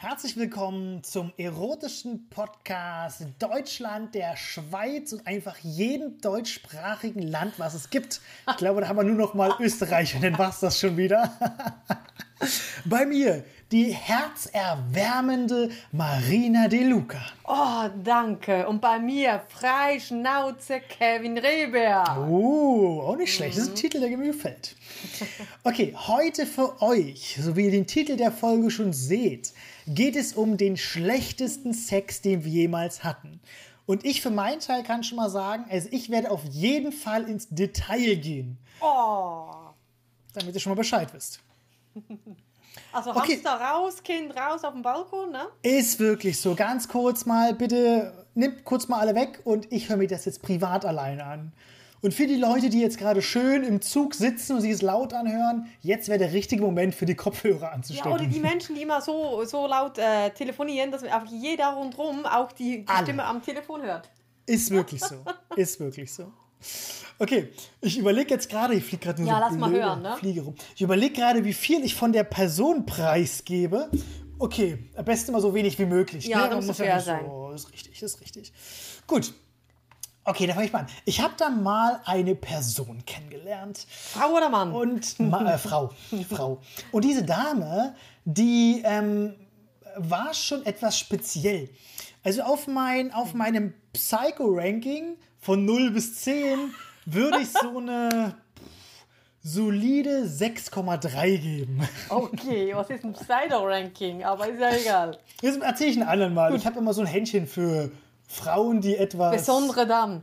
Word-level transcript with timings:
Herzlich 0.00 0.36
willkommen 0.36 1.02
zum 1.02 1.32
erotischen 1.38 2.28
Podcast 2.30 3.24
Deutschland, 3.40 4.14
der 4.14 4.36
Schweiz 4.36 5.12
und 5.12 5.26
einfach 5.26 5.56
jedem 5.58 6.20
deutschsprachigen 6.20 7.22
Land, 7.22 7.54
was 7.58 7.74
es 7.74 7.90
gibt. 7.90 8.20
Ich 8.48 8.58
glaube, 8.58 8.80
da 8.80 8.86
haben 8.86 8.96
wir 8.96 9.02
nur 9.02 9.16
noch 9.16 9.34
mal 9.34 9.56
Österreich 9.58 10.14
und 10.14 10.22
dann 10.22 10.38
war 10.38 10.50
es 10.50 10.60
das 10.60 10.78
schon 10.78 10.96
wieder. 10.96 11.32
Bei 12.84 13.06
mir 13.06 13.42
die 13.72 13.92
herzerwärmende 13.92 15.70
Marina 15.90 16.68
De 16.68 16.84
Luca. 16.84 17.20
Oh, 17.44 17.90
danke. 18.04 18.66
Und 18.68 18.80
bei 18.80 18.98
mir 18.98 19.42
Freischnauze 19.48 20.80
Kevin 20.88 21.36
Reber. 21.36 22.26
Oh, 22.30 23.02
auch 23.02 23.16
nicht 23.16 23.34
schlecht. 23.34 23.58
Das 23.58 23.64
ist 23.64 23.70
ein 23.70 23.74
Titel, 23.74 24.00
der 24.00 24.16
mir 24.16 24.32
gefällt. 24.32 24.76
Okay, 25.64 25.94
heute 26.06 26.46
für 26.46 26.80
euch, 26.80 27.36
so 27.40 27.56
wie 27.56 27.64
ihr 27.64 27.72
den 27.72 27.86
Titel 27.86 28.16
der 28.16 28.30
Folge 28.30 28.70
schon 28.70 28.92
seht, 28.92 29.52
geht 29.94 30.16
es 30.16 30.32
um 30.32 30.56
den 30.56 30.76
schlechtesten 30.76 31.72
Sex, 31.72 32.20
den 32.20 32.44
wir 32.44 32.50
jemals 32.50 33.04
hatten. 33.04 33.40
Und 33.86 34.04
ich 34.04 34.20
für 34.20 34.30
meinen 34.30 34.60
Teil 34.60 34.82
kann 34.82 35.02
schon 35.02 35.16
mal 35.16 35.30
sagen, 35.30 35.64
also 35.70 35.88
ich 35.90 36.10
werde 36.10 36.30
auf 36.30 36.44
jeden 36.44 36.92
Fall 36.92 37.28
ins 37.28 37.48
Detail 37.48 38.16
gehen. 38.16 38.58
Oh. 38.80 39.46
Damit 40.34 40.54
ihr 40.54 40.60
schon 40.60 40.70
mal 40.72 40.76
Bescheid 40.76 41.12
wisst. 41.14 41.40
Also 42.92 43.10
Okay. 43.10 43.32
Hamster 43.32 43.60
raus, 43.60 44.02
Kind 44.02 44.36
raus 44.36 44.62
auf 44.62 44.72
dem 44.72 44.82
Balkon, 44.82 45.32
ne? 45.32 45.48
Ist 45.62 45.98
wirklich 45.98 46.40
so. 46.40 46.54
Ganz 46.54 46.88
kurz 46.88 47.26
mal, 47.26 47.54
bitte 47.54 48.26
nimmt 48.34 48.64
kurz 48.64 48.88
mal 48.88 49.00
alle 49.00 49.14
weg 49.14 49.40
und 49.44 49.70
ich 49.72 49.88
höre 49.88 49.96
mir 49.96 50.06
das 50.06 50.24
jetzt 50.24 50.42
privat 50.42 50.84
alleine 50.84 51.24
an. 51.24 51.52
Und 52.00 52.14
für 52.14 52.26
die 52.26 52.36
Leute, 52.36 52.70
die 52.70 52.80
jetzt 52.80 52.98
gerade 52.98 53.22
schön 53.22 53.64
im 53.64 53.80
Zug 53.80 54.14
sitzen 54.14 54.54
und 54.56 54.60
sich 54.60 54.70
es 54.70 54.82
laut 54.82 55.12
anhören, 55.14 55.66
jetzt 55.80 56.08
wäre 56.08 56.18
der 56.18 56.32
richtige 56.32 56.62
Moment 56.62 56.94
für 56.94 57.06
die 57.06 57.16
Kopfhörer 57.16 57.62
Ja, 57.62 57.68
anzustecken. 57.70 58.12
oder 58.12 58.26
die 58.26 58.40
Menschen, 58.40 58.76
die 58.76 58.82
immer 58.82 59.00
so, 59.00 59.44
so 59.44 59.66
laut 59.66 59.98
äh, 59.98 60.30
telefonieren, 60.30 60.92
dass 60.92 61.02
einfach 61.02 61.30
jeder 61.30 61.68
rundherum 61.70 62.24
auch 62.24 62.52
die, 62.52 62.84
die. 62.84 63.02
Stimme 63.02 63.24
am 63.24 63.42
Telefon 63.42 63.82
hört. 63.82 64.08
Ist 64.46 64.70
wirklich 64.70 65.00
so. 65.02 65.16
Ist 65.56 65.80
wirklich 65.80 66.12
so. 66.12 66.32
Okay, 67.18 67.48
ich 67.80 67.98
überlege 67.98 68.30
jetzt 68.34 68.48
gerade, 68.48 68.74
ich 68.74 68.84
fliege 68.84 69.04
gerade 69.04 69.22
nur 69.22 69.30
Ja, 69.30 69.38
so 69.38 69.44
lass 69.44 69.56
mal 69.56 69.70
hören, 69.70 70.02
ne? 70.02 70.16
Fliege 70.18 70.42
rum. 70.42 70.54
Ich 70.74 70.82
überlege 70.82 71.14
gerade, 71.14 71.44
wie 71.44 71.52
viel 71.52 71.84
ich 71.84 71.94
von 71.94 72.12
der 72.12 72.24
Person 72.24 72.86
preisgebe. 72.86 73.90
Okay, 74.38 74.78
am 74.96 75.04
besten 75.04 75.32
immer 75.32 75.40
so 75.40 75.52
wenig 75.52 75.78
wie 75.78 75.86
möglich. 75.86 76.26
Ja, 76.26 76.42
ne? 76.44 76.48
da 76.50 76.56
Man 76.56 76.66
muss 76.66 76.76
fair 76.76 76.94
nicht 76.94 77.04
sein. 77.06 77.24
So, 77.26 77.50
ist 77.50 77.72
richtig, 77.72 78.02
ist 78.02 78.20
richtig. 78.20 78.52
Gut. 79.06 79.32
Okay, 80.28 80.46
da 80.46 80.52
fange 80.52 80.66
ich 80.66 80.72
mal 80.74 80.80
an. 80.80 80.86
Ich 81.06 81.22
habe 81.22 81.32
da 81.38 81.48
mal 81.48 82.02
eine 82.04 82.34
Person 82.34 83.02
kennengelernt. 83.06 83.86
Frau 83.88 84.36
oder 84.36 84.50
Mann? 84.50 84.72
Und 84.72 85.18
Ma 85.18 85.54
äh, 85.54 85.56
Frau, 85.56 85.90
Frau. 86.28 86.60
Und 86.92 87.06
diese 87.06 87.24
Dame, 87.24 87.94
die 88.26 88.82
ähm, 88.84 89.34
war 89.96 90.34
schon 90.34 90.66
etwas 90.66 90.98
speziell. 90.98 91.70
Also 92.24 92.42
auf, 92.42 92.66
mein, 92.66 93.10
auf 93.14 93.32
meinem 93.32 93.72
Psycho-Ranking 93.94 95.16
von 95.38 95.64
0 95.64 95.92
bis 95.92 96.16
10 96.16 96.74
würde 97.06 97.38
ich 97.40 97.48
so 97.50 97.78
eine 97.78 98.34
solide 99.42 100.24
6,3 100.24 101.38
geben. 101.38 101.88
Okay, 102.10 102.72
was 102.74 102.90
ist 102.90 103.02
ein 103.02 103.14
Pseudo-Ranking? 103.14 104.24
Aber 104.24 104.46
ist 104.46 104.60
ja 104.60 104.76
egal. 104.76 105.18
Das 105.40 105.56
erzähle 105.56 105.90
ich 105.90 105.96
einen 105.96 106.08
anderen 106.08 106.34
Mal. 106.34 106.54
Ich 106.54 106.66
habe 106.66 106.78
immer 106.80 106.92
so 106.92 107.00
ein 107.00 107.06
Händchen 107.06 107.46
für 107.46 107.90
Frauen, 108.28 108.80
die 108.80 108.96
etwas... 108.96 109.34
Besondere 109.34 109.86
Damen. 109.86 110.22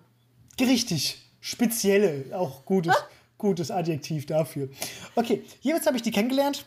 Richtig, 0.59 1.17
spezielle, 1.41 2.25
auch 2.33 2.63
gutes, 2.63 2.95
gutes 3.37 3.71
Adjektiv 3.71 4.25
dafür. 4.27 4.69
Okay, 5.15 5.43
jeweils 5.59 5.85
habe 5.85 5.97
ich 5.97 6.03
die 6.03 6.11
kennengelernt. 6.11 6.65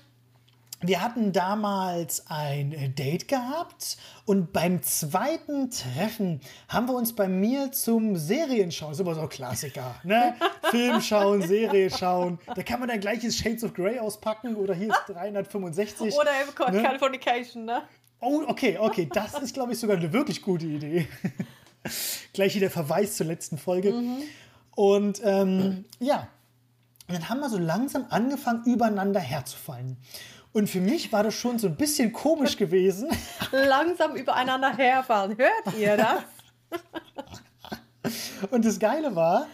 Wir 0.81 1.03
hatten 1.03 1.33
damals 1.33 2.25
ein 2.29 2.73
äh, 2.73 2.89
Date 2.89 3.27
gehabt 3.27 3.97
und 4.27 4.53
beim 4.53 4.81
zweiten 4.81 5.71
Treffen 5.73 6.41
haben 6.69 6.87
wir 6.87 6.95
uns 6.95 7.17
bei 7.17 7.27
mir 7.27 7.73
zum 7.73 8.17
Serienschauen, 8.17 8.93
ist 8.93 9.01
immer 9.01 9.17
so 9.17 9.23
ein 9.23 9.29
Klassiker, 9.29 9.97
ne? 10.05 10.37
Film 10.71 11.01
schauen, 11.01 11.43
Serie 11.43 11.91
schauen. 11.91 12.39
Da 12.55 12.63
kann 12.63 12.79
man 12.79 12.91
dann 12.91 13.01
gleiches 13.01 13.37
Shades 13.37 13.65
of 13.65 13.75
Grey 13.75 13.99
auspacken 13.99 14.55
oder 14.55 14.73
hier 14.73 14.91
ist 14.91 15.01
365. 15.09 16.15
Oder 16.15 16.31
ne? 16.71 16.83
Californication, 16.83 17.65
ne? 17.65 17.83
Oh, 18.21 18.43
okay, 18.47 18.79
okay. 18.79 19.09
Das 19.13 19.35
ist, 19.35 19.55
glaube 19.55 19.73
ich, 19.73 19.79
sogar 19.79 19.97
eine 19.97 20.13
wirklich 20.13 20.43
gute 20.43 20.67
Idee. 20.67 21.09
Gleich 22.33 22.53
hier 22.53 22.61
der 22.61 22.71
Verweis 22.71 23.17
zur 23.17 23.27
letzten 23.27 23.59
Folge. 23.59 23.95
Und 24.75 25.21
ähm, 25.25 25.85
ja, 26.01 26.29
und 27.09 27.15
dann 27.15 27.29
haben 27.31 27.41
wir 27.41 27.49
so 27.49 27.59
langsam 27.59 28.07
angefangen, 28.11 28.65
übereinander 28.65 29.21
herzufallen. 29.21 29.97
Und 30.53 30.69
für 30.69 30.81
mich 30.81 31.11
war 31.11 31.23
das 31.23 31.35
schon 31.35 31.59
so 31.59 31.67
ein 31.67 31.77
bisschen 31.77 32.13
komisch 32.13 32.57
gewesen. 32.59 33.09
Langsam 33.51 34.15
übereinander 34.15 34.77
herfahren. 34.77 35.37
Hört 35.39 35.79
ihr 35.79 35.97
das? 35.97 36.23
Und 38.51 38.65
das 38.65 38.79
Geile 38.79 39.15
war, 39.17 39.47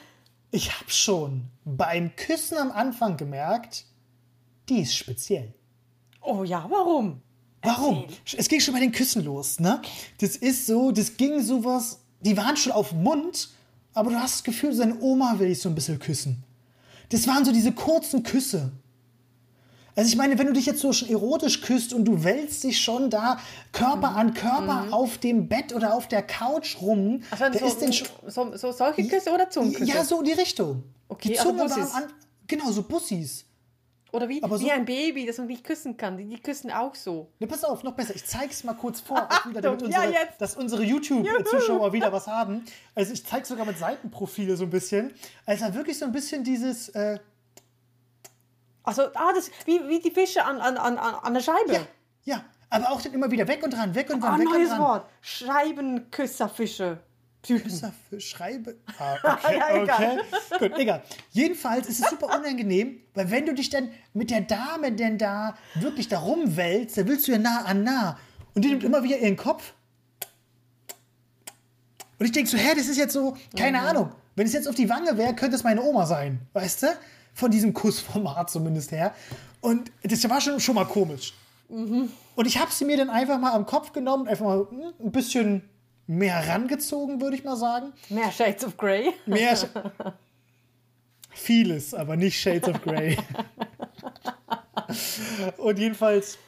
ich 0.51 0.79
habe 0.79 0.91
schon 0.91 1.49
beim 1.65 2.15
Küssen 2.17 2.59
am 2.59 2.71
Anfang 2.71 3.17
gemerkt, 3.17 3.87
die 4.69 4.81
ist 4.81 4.95
speziell. 4.97 5.55
Oh 6.21 6.45
ja, 6.45 6.67
warum? 6.69 7.23
Warum? 7.65 8.05
Es 8.37 8.49
ging 8.49 8.61
schon 8.61 8.75
bei 8.75 8.81
den 8.81 8.93
Küssen 8.93 9.25
los, 9.25 9.59
ne? 9.59 9.81
Das 10.19 10.37
ist 10.37 10.67
so, 10.67 10.91
das 10.93 11.17
ging 11.17 11.43
sowas, 11.43 11.99
die 12.21 12.37
waren 12.37 12.57
schon 12.57 12.73
auf 12.73 12.91
dem 12.91 13.03
Mund, 13.03 13.51
aber 13.95 14.11
du 14.11 14.17
hast 14.17 14.35
das 14.37 14.45
Gefühl, 14.45 14.73
seine 14.73 15.01
Oma 15.01 15.39
will 15.39 15.49
dich 15.49 15.61
so 15.61 15.69
ein 15.69 15.75
bisschen 15.75 15.99
küssen. 15.99 16.43
Das 17.11 17.27
waren 17.27 17.45
so 17.45 17.53
diese 17.53 17.73
kurzen 17.73 18.23
Küsse. 18.23 18.73
Also 19.97 20.09
ich 20.09 20.17
meine, 20.17 20.37
wenn 20.39 20.49
du 20.49 20.53
dich 20.53 20.67
jetzt 20.67 20.81
so 20.81 20.93
schon 20.93 21.09
erotisch 21.09 21.61
küsst 21.61 21.93
und 21.93 22.05
du 22.05 22.25
wälzt 22.25 22.65
dich 22.65 22.81
schon 22.81 23.11
da 23.11 23.39
Körper 23.71 24.17
an 24.17 24.35
Körper 24.35 24.89
auf 24.91 25.19
dem 25.19 25.49
Bett 25.49 25.73
oder 25.73 25.95
auf 25.95 26.09
der 26.09 26.23
Couch 26.23 26.79
rum, 26.81 27.23
Also 27.31 27.45
da 27.45 27.59
so, 27.59 27.67
ist 27.67 27.79
denn 27.79 27.93
so, 28.27 28.57
so 28.57 28.73
solche 28.73 29.07
Küsse 29.07 29.31
oder 29.31 29.49
Zungenküsse? 29.49 29.93
ja, 29.93 30.05
so 30.05 30.19
in 30.19 30.25
die 30.25 30.33
Richtung. 30.33 30.83
Okay, 31.09 31.29
die 31.29 31.39
also 31.39 31.51
Zunge 31.51 31.71
war 31.71 31.77
am. 31.79 32.03
An 32.03 32.13
genau, 32.49 32.73
so 32.73 32.83
Bussis. 32.83 33.45
Oder 34.15 34.29
wie, 34.29 34.41
so- 34.41 34.61
wie 34.61 34.71
ein 34.71 34.85
Baby, 34.85 35.27
das 35.27 35.39
man 35.39 35.47
nicht 35.49 35.65
küssen 35.65 35.97
kann. 35.97 36.17
Die, 36.17 36.25
die 36.27 36.41
küssen 36.41 36.71
auch 36.71 36.95
so. 36.95 37.31
Ne, 37.41 37.47
pass 37.47 37.65
auf, 37.65 37.83
noch 37.83 37.93
besser. 37.95 38.15
Ich 38.15 38.25
zeig's 38.25 38.63
mal 38.65 38.75
kurz 38.75 39.01
vor, 39.01 39.29
wieder, 39.47 39.61
damit 39.61 39.81
ja, 39.83 39.87
unsere, 39.87 40.13
jetzt. 40.13 40.41
dass 40.41 40.57
unsere 40.57 40.83
YouTube-Zuschauer 40.85 41.93
wieder 41.93 42.13
was 42.13 42.27
haben. 42.27 42.65
Also 42.95 43.13
ich 43.13 43.27
zeige 43.27 43.45
sogar 43.45 43.67
mit 43.67 43.77
Seitenprofile 43.79 44.57
so 44.57 44.65
ein 44.65 44.71
bisschen. 44.71 45.13
Also 45.47 45.75
wirklich 45.75 45.99
so 45.99 46.05
ein 46.05 46.13
bisschen 46.13 46.45
dieses, 46.45 46.89
äh, 46.91 47.19
Also, 48.85 49.03
ah, 49.15 49.33
das 49.35 49.51
wie, 49.67 49.81
wie 49.89 49.99
die 50.01 50.11
Fische 50.11 50.45
an, 50.45 50.61
an, 50.61 50.77
an, 50.77 50.99
an 50.99 51.35
der 51.35 51.41
Scheibe. 51.41 51.73
ja, 51.73 51.81
ja, 52.25 52.45
aber 52.71 52.91
auch 52.91 53.01
dann 53.03 53.13
immer 53.15 53.31
wieder 53.31 53.49
weg 53.49 53.63
und 53.65 53.73
dran, 53.73 53.95
weg 53.95 54.11
und 54.11 54.21
dran, 54.21 54.35
Ah, 54.35 54.39
weg 54.39 54.47
und 54.47 54.53
neues 54.55 54.69
dran. 54.69 54.81
Wort. 54.81 55.07
Scheibenküsserfische. 55.23 56.99
Typen. 57.45 57.93
Für 58.11 58.21
Schreibe. 58.21 58.77
Ah, 58.99 59.15
okay, 59.45 59.59
Ja, 59.59 59.83
egal. 59.83 60.19
okay. 60.51 60.59
Gut, 60.69 60.79
egal. 60.79 61.03
Jedenfalls 61.31 61.89
ist 61.89 62.01
es 62.03 62.11
super 62.11 62.27
unangenehm, 62.39 62.99
weil 63.15 63.31
wenn 63.31 63.47
du 63.47 63.55
dich 63.55 63.71
dann 63.71 63.91
mit 64.13 64.31
der 64.31 64.41
Dame 64.41 64.93
denn 64.93 65.19
da 65.19 65.57
wirklich 65.77 66.09
da 66.09 66.19
rumwälzt, 66.19 66.97
dann 66.99 67.07
willst 67.09 67.29
du 67.29 67.33
ja 67.33 67.39
nah 67.39 67.63
an 67.65 67.85
nah. 67.85 68.19
Und 68.55 68.65
die 68.65 68.69
nimmt 68.71 68.85
immer 68.85 69.03
wieder 69.03 69.19
ihren 69.19 69.37
Kopf. 69.37 69.73
Und 72.19 72.27
ich 72.27 72.33
denke 72.33 72.49
so, 72.51 72.57
hä, 72.57 72.75
das 72.77 72.87
ist 72.87 72.97
jetzt 72.97 73.13
so, 73.13 73.37
keine 73.57 73.79
Mhm. 73.81 73.87
Ahnung. 73.87 74.13
Wenn 74.37 74.47
es 74.47 74.53
jetzt 74.53 74.69
auf 74.69 74.75
die 74.75 74.89
Wange 74.89 75.17
wäre, 75.17 75.35
könnte 75.35 75.57
es 75.57 75.63
meine 75.65 75.83
Oma 75.83 76.07
sein. 76.07 76.41
Weißt 76.53 76.83
du? 76.85 76.87
Von 77.35 77.51
diesem 77.51 77.73
Kussformat 77.75 78.51
zumindest 78.51 78.93
her. 78.93 79.15
Und 79.61 79.91
das 80.03 80.29
war 80.29 80.41
schon, 80.41 80.61
schon 80.61 80.75
mal 80.77 80.85
komisch. 80.85 81.35
Mhm. 81.69 82.11
Und 82.37 82.47
ich 82.47 82.59
habe 82.59 82.71
sie 82.73 82.85
mir 82.85 82.97
dann 82.97 83.11
einfach 83.11 83.39
mal 83.39 83.53
am 83.53 83.67
Kopf 83.67 83.93
genommen, 83.93 84.29
einfach 84.29 84.45
mal 84.45 84.67
hm, 84.71 84.93
ein 85.07 85.13
bisschen 85.13 85.69
mehr 86.07 86.47
rangezogen, 86.49 87.21
würde 87.21 87.37
ich 87.37 87.45
mal 87.45 87.57
sagen. 87.57 87.93
Mehr 88.09 88.31
Shades 88.33 88.65
of 88.65 88.77
Grey. 88.77 89.13
Mehr. 89.27 89.57
Sch- 89.57 89.69
Vieles, 91.31 91.95
aber 91.95 92.17
nicht 92.17 92.39
Shades 92.41 92.69
of 92.69 92.81
Grey. 92.83 93.17
und 95.59 95.79
jedenfalls 95.79 96.39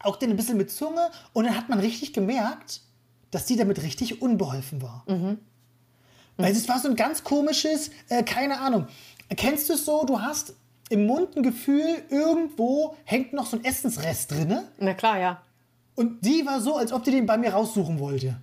auch 0.00 0.16
den 0.16 0.30
ein 0.30 0.36
bisschen 0.36 0.56
mit 0.56 0.70
Zunge. 0.70 1.10
Und 1.32 1.44
dann 1.46 1.56
hat 1.56 1.68
man 1.68 1.80
richtig 1.80 2.12
gemerkt, 2.12 2.80
dass 3.30 3.46
die 3.46 3.56
damit 3.56 3.82
richtig 3.82 4.22
unbeholfen 4.22 4.82
war. 4.82 5.04
Also 6.36 6.58
es 6.60 6.68
war 6.68 6.78
so 6.78 6.88
ein 6.88 6.96
ganz 6.96 7.24
komisches, 7.24 7.90
äh, 8.08 8.22
keine 8.22 8.60
Ahnung. 8.60 8.86
Kennst 9.36 9.68
du 9.68 9.72
es 9.74 9.84
so, 9.84 10.04
du 10.04 10.20
hast 10.20 10.54
im 10.90 11.06
Mund 11.06 11.36
ein 11.36 11.42
Gefühl, 11.42 12.02
irgendwo 12.10 12.94
hängt 13.04 13.32
noch 13.32 13.46
so 13.46 13.56
ein 13.56 13.64
Essensrest 13.64 14.30
drinne. 14.32 14.68
Na 14.78 14.94
klar, 14.94 15.18
ja. 15.18 15.42
Und 15.96 16.24
die 16.24 16.44
war 16.44 16.60
so, 16.60 16.76
als 16.76 16.92
ob 16.92 17.02
die 17.04 17.10
den 17.12 17.24
bei 17.26 17.38
mir 17.38 17.52
raussuchen 17.54 17.98
wollte. 17.98 18.36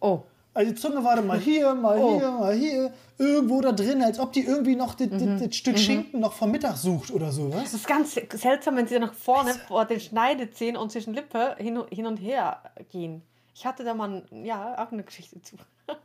Oh. 0.00 0.20
Also 0.54 0.70
die 0.72 0.76
Zunge 0.80 1.04
war 1.04 1.16
dann 1.16 1.26
mal 1.26 1.38
hier, 1.38 1.74
mal 1.74 1.98
Oh. 1.98 2.18
hier, 2.18 2.30
mal 2.30 2.54
hier, 2.54 2.92
irgendwo 3.18 3.60
da 3.60 3.72
drin, 3.72 4.02
als 4.02 4.18
ob 4.18 4.32
die 4.32 4.40
irgendwie 4.44 4.74
noch 4.74 4.94
das, 4.94 5.08
das, 5.10 5.40
das 5.42 5.54
Stück 5.56 5.78
Schinken 5.78 6.20
noch 6.20 6.32
vom 6.32 6.50
Mittag 6.50 6.76
sucht 6.78 7.10
oder 7.10 7.30
sowas. 7.30 7.62
Das 7.64 7.74
ist 7.74 7.86
ganz 7.86 8.14
seltsam, 8.14 8.76
wenn 8.76 8.86
sie 8.86 8.98
nach 8.98 9.12
vorne 9.12 9.52
vor 9.68 9.84
den 9.84 10.00
Schneidezähnen 10.00 10.76
und 10.80 10.90
zwischen 10.92 11.12
Lippe 11.12 11.56
hin, 11.58 11.76
und- 11.78 11.92
hin 11.92 12.06
und 12.06 12.16
her 12.16 12.62
gehen. 12.90 13.22
Ich 13.54 13.66
hatte 13.66 13.84
da 13.84 13.92
mal, 13.94 14.22
ja, 14.30 14.82
auch 14.82 14.92
eine 14.92 15.02
Geschichte 15.02 15.40
zu. 15.42 15.56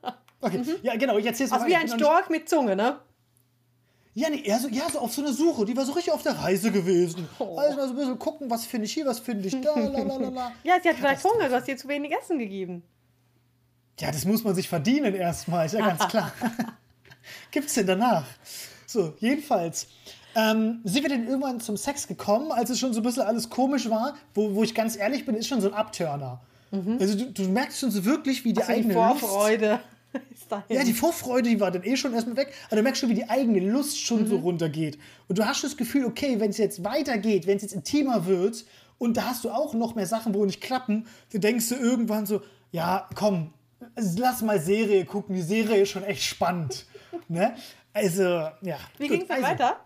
Okay, 0.43 0.63
ja 0.81 0.95
genau, 0.95 1.17
ich 1.19 1.25
erzähl's 1.27 1.51
Also 1.51 1.65
mal 1.65 1.69
wie 1.69 1.75
weiter. 1.75 1.93
ein 1.93 1.99
Storch 1.99 2.29
mit 2.29 2.49
Zunge, 2.49 2.75
ne? 2.75 2.97
Ja, 4.15 4.27
nee, 4.29 4.41
eher 4.43 4.59
so, 4.59 4.67
ja, 4.69 4.89
so 4.91 4.97
auf 4.99 5.13
so 5.13 5.21
einer 5.21 5.31
Suche. 5.33 5.65
Die 5.65 5.77
war 5.77 5.85
so 5.85 5.91
richtig 5.93 6.11
auf 6.11 6.23
der 6.23 6.33
Reise 6.33 6.71
gewesen. 6.71 7.29
Oh. 7.37 7.57
Also 7.57 7.77
mal 7.77 7.85
so 7.87 7.93
ein 7.93 7.95
bisschen 7.95 8.17
gucken, 8.19 8.49
was 8.49 8.65
finde 8.65 8.85
ich 8.87 8.93
hier, 8.93 9.05
was 9.05 9.19
finde 9.19 9.47
ich 9.47 9.61
da, 9.61 9.73
la, 9.79 9.87
la, 10.01 10.15
la, 10.17 10.29
la. 10.29 10.51
Ja, 10.63 10.73
sie 10.81 10.89
hat 10.89 10.95
vielleicht 10.97 11.23
Hunger, 11.23 11.47
du 11.47 11.53
hast 11.55 11.67
ihr 11.67 11.77
zu 11.77 11.87
wenig 11.87 12.11
Essen 12.11 12.39
gegeben. 12.39 12.81
Ja, 14.01 14.11
das 14.11 14.25
muss 14.25 14.43
man 14.43 14.55
sich 14.55 14.67
verdienen 14.67 15.13
erstmal, 15.13 15.65
ist 15.67 15.73
ja 15.73 15.85
ganz 15.85 16.07
klar. 16.07 16.31
Gibt's 17.51 17.75
denn 17.75 17.85
danach? 17.87 18.25
So, 18.87 19.13
jedenfalls. 19.19 19.87
Ähm, 20.35 20.79
sind 20.85 21.03
wir 21.03 21.09
denn 21.09 21.27
irgendwann 21.27 21.59
zum 21.59 21.77
Sex 21.77 22.07
gekommen, 22.07 22.51
als 22.51 22.69
es 22.69 22.79
schon 22.79 22.93
so 22.93 23.01
ein 23.01 23.03
bisschen 23.03 23.23
alles 23.23 23.49
komisch 23.49 23.89
war? 23.89 24.15
Wo, 24.33 24.55
wo 24.55 24.63
ich 24.63 24.73
ganz 24.73 24.95
ehrlich 24.97 25.25
bin, 25.25 25.35
ist 25.35 25.47
schon 25.47 25.61
so 25.61 25.67
ein 25.67 25.73
Abturner. 25.73 26.41
Also 26.99 27.17
du, 27.17 27.25
du 27.31 27.43
merkst 27.49 27.79
schon 27.79 27.91
so 27.91 28.05
wirklich, 28.05 28.45
wie 28.45 28.53
die 28.53 28.61
Also 28.61 28.71
die 28.71 28.77
eigene 28.79 28.93
Lust... 28.93 29.19
Vorfreude 29.19 29.79
ist 30.33 30.49
dahin. 30.49 30.77
Ja, 30.77 30.83
die 30.85 30.93
Vorfreude, 30.93 31.49
die 31.49 31.59
war 31.59 31.69
dann 31.69 31.83
eh 31.83 31.97
schon 31.97 32.13
erstmal 32.13 32.37
weg. 32.37 32.53
Aber 32.67 32.77
du 32.77 32.81
merkst 32.83 33.01
schon, 33.01 33.09
wie 33.09 33.13
die 33.15 33.29
eigene 33.29 33.59
Lust 33.59 33.99
schon 33.99 34.21
Mhm. 34.23 34.27
so 34.27 34.37
runtergeht. 34.37 34.97
Und 35.27 35.37
du 35.37 35.45
hast 35.45 35.57
schon 35.59 35.69
das 35.69 35.75
Gefühl, 35.77 36.05
okay, 36.05 36.39
wenn 36.39 36.49
es 36.49 36.57
jetzt 36.57 36.83
weitergeht, 36.85 37.45
wenn 37.45 37.57
es 37.57 37.63
jetzt 37.63 37.73
intimer 37.73 38.25
wird 38.25 38.63
und 38.97 39.17
da 39.17 39.25
hast 39.25 39.43
du 39.43 39.51
auch 39.51 39.73
noch 39.73 39.95
mehr 39.95 40.07
Sachen, 40.07 40.33
wo 40.33 40.45
nicht 40.45 40.61
klappen, 40.61 41.05
dann 41.33 41.41
denkst 41.41 41.67
du 41.69 41.75
irgendwann 41.75 42.25
so, 42.25 42.41
ja, 42.71 43.09
komm, 43.15 43.53
lass 43.95 44.41
mal 44.41 44.59
Serie 44.59 45.05
gucken. 45.05 45.35
Die 45.35 45.41
Serie 45.41 45.81
ist 45.81 45.89
schon 45.89 46.03
echt 46.03 46.23
spannend. 46.23 46.85
ne? 47.27 47.55
Also, 47.93 48.23
ja. 48.23 48.77
Wie 48.97 49.07
ging 49.07 49.21
es 49.21 49.27
dann 49.27 49.43
also, 49.43 49.49
weiter? 49.49 49.79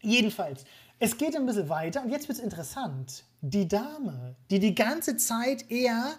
Jedenfalls, 0.00 0.64
es 0.98 1.16
geht 1.16 1.36
ein 1.36 1.46
bisschen 1.46 1.68
weiter 1.68 2.02
und 2.02 2.10
jetzt 2.10 2.28
wird 2.28 2.38
es 2.38 2.44
interessant. 2.44 3.24
Die 3.40 3.68
Dame, 3.68 4.34
die 4.50 4.58
die 4.58 4.74
ganze 4.74 5.16
Zeit 5.16 5.70
eher 5.70 6.14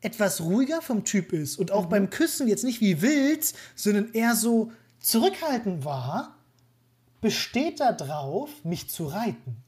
etwas 0.00 0.40
ruhiger 0.40 0.82
vom 0.82 1.04
Typ 1.04 1.32
ist 1.32 1.58
und 1.58 1.70
auch 1.72 1.86
beim 1.86 2.10
Küssen 2.10 2.48
jetzt 2.48 2.64
nicht 2.64 2.80
wie 2.80 3.02
wild, 3.02 3.54
sondern 3.74 4.12
eher 4.12 4.34
so 4.34 4.72
zurückhaltend 5.00 5.84
war, 5.84 6.36
besteht 7.20 7.80
darauf, 7.80 8.50
mich 8.64 8.90
zu 8.90 9.06
reiten. 9.06 9.62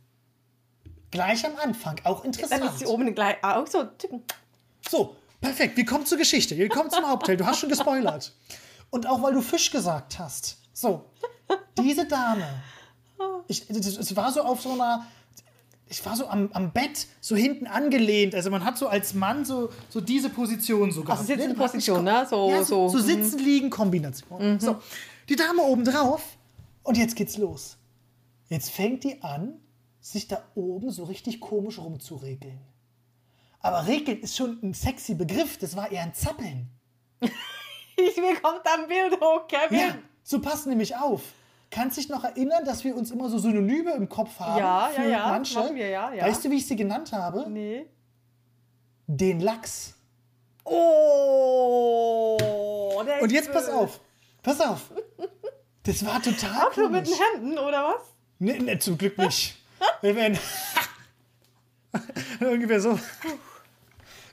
Gleich 1.10 1.46
am 1.46 1.56
Anfang, 1.56 2.00
auch 2.04 2.22
Dann 2.22 2.30
ist 2.30 2.42
interessant. 2.42 2.78
sie 2.78 2.86
oben 2.86 3.14
gleich 3.14 3.36
auch 3.42 3.66
so 3.66 3.84
tippen. 3.84 4.22
So, 4.88 5.16
perfekt. 5.40 5.76
Wir 5.76 5.84
kommen 5.84 6.06
zur 6.06 6.18
Geschichte. 6.18 6.56
Wir 6.56 6.68
kommen 6.68 6.90
zum 6.90 7.06
Hauptteil. 7.06 7.36
Du 7.36 7.46
hast 7.46 7.58
schon 7.60 7.68
gespoilert. 7.68 8.32
Und 8.90 9.06
auch 9.06 9.22
weil 9.22 9.34
du 9.34 9.40
Fisch 9.42 9.70
gesagt 9.70 10.18
hast. 10.18 10.58
So, 10.72 11.04
diese 11.78 12.06
Dame. 12.06 12.46
Ich, 13.48 13.68
es 13.68 14.16
war 14.16 14.32
so 14.32 14.42
auf 14.42 14.62
so 14.62 14.72
einer. 14.72 15.06
Ich 15.90 16.04
war 16.04 16.14
so 16.16 16.26
am, 16.28 16.50
am 16.52 16.72
Bett, 16.72 17.06
so 17.20 17.34
hinten 17.34 17.66
angelehnt. 17.66 18.34
Also 18.34 18.50
man 18.50 18.62
hat 18.62 18.76
so 18.76 18.88
als 18.88 19.14
Mann 19.14 19.46
so, 19.46 19.70
so 19.88 20.02
diese 20.02 20.28
Position 20.28 20.92
so 20.92 21.02
gehabt. 21.02 21.26
sitzen 21.26 21.48
Ne? 21.48 21.54
Position, 21.54 22.04
ne? 22.04 22.26
So- 22.28 22.50
ja, 22.50 22.62
so, 22.62 22.88
so, 22.90 22.98
so 22.98 23.04
mhm. 23.04 23.06
sitzen, 23.06 23.38
liegen, 23.38 23.70
Kombination. 23.70 24.60
So, 24.60 24.76
die 25.30 25.36
Dame 25.36 25.62
oben 25.62 25.84
drauf. 25.84 26.22
Und 26.82 26.98
jetzt 26.98 27.16
geht's 27.16 27.38
los. 27.38 27.78
Jetzt 28.50 28.70
fängt 28.70 29.04
die 29.04 29.22
an, 29.22 29.54
sich 30.00 30.28
da 30.28 30.42
oben 30.54 30.90
so 30.90 31.04
richtig 31.04 31.40
komisch 31.40 31.78
rumzuregeln. 31.78 32.58
Aber 33.60 33.86
regeln 33.86 34.20
ist 34.20 34.36
schon 34.36 34.58
ein 34.62 34.74
sexy 34.74 35.14
Begriff. 35.14 35.58
Das 35.58 35.76
war 35.76 35.90
eher 35.90 36.02
ein 36.02 36.14
Zappeln. 36.14 36.70
Ich 38.00 38.16
mir 38.16 38.40
kommt 38.40 38.62
Bild 38.86 39.20
hoch, 39.20 39.48
Kevin. 39.48 39.76
Ja, 39.76 39.98
so 40.22 40.40
passt 40.40 40.68
nämlich 40.68 40.94
auf. 40.94 41.20
Kannst 41.68 41.96
dich 41.96 42.08
noch 42.08 42.22
erinnern, 42.22 42.64
dass 42.64 42.84
wir 42.84 42.94
uns 42.96 43.10
immer 43.10 43.28
so 43.28 43.38
Synonyme 43.38 43.90
im 43.94 44.08
Kopf 44.08 44.38
haben? 44.38 44.60
Ja, 44.60 44.88
für 44.94 45.02
ja, 45.02 45.08
ja, 45.08 45.26
Manche? 45.28 45.58
machen 45.58 45.74
wir, 45.74 45.88
ja, 45.88 46.14
ja. 46.14 46.24
Weißt 46.24 46.44
du, 46.44 46.50
wie 46.50 46.58
ich 46.58 46.66
sie 46.68 46.76
genannt 46.76 47.12
habe? 47.12 47.50
Nee. 47.50 47.86
Den 49.08 49.40
Lachs. 49.40 49.94
Oh, 50.64 52.38
der 53.04 53.20
Und 53.20 53.32
jetzt 53.32 53.52
pass 53.52 53.68
auf. 53.68 53.98
Pass 54.42 54.60
auf. 54.60 54.92
Das 55.82 56.06
war 56.06 56.22
total 56.22 56.68
Auch 56.68 56.72
schon 56.72 56.92
mit 56.92 57.06
den 57.06 57.14
Händen, 57.14 57.58
oder 57.58 57.94
was? 57.96 58.02
Nee, 58.38 58.58
nee, 58.60 58.78
zum 58.78 58.96
Glück 58.96 59.18
nicht. 59.18 59.56
Wir 60.02 60.14
wären 60.14 60.38
ungefähr 62.40 62.80
so. 62.80 62.98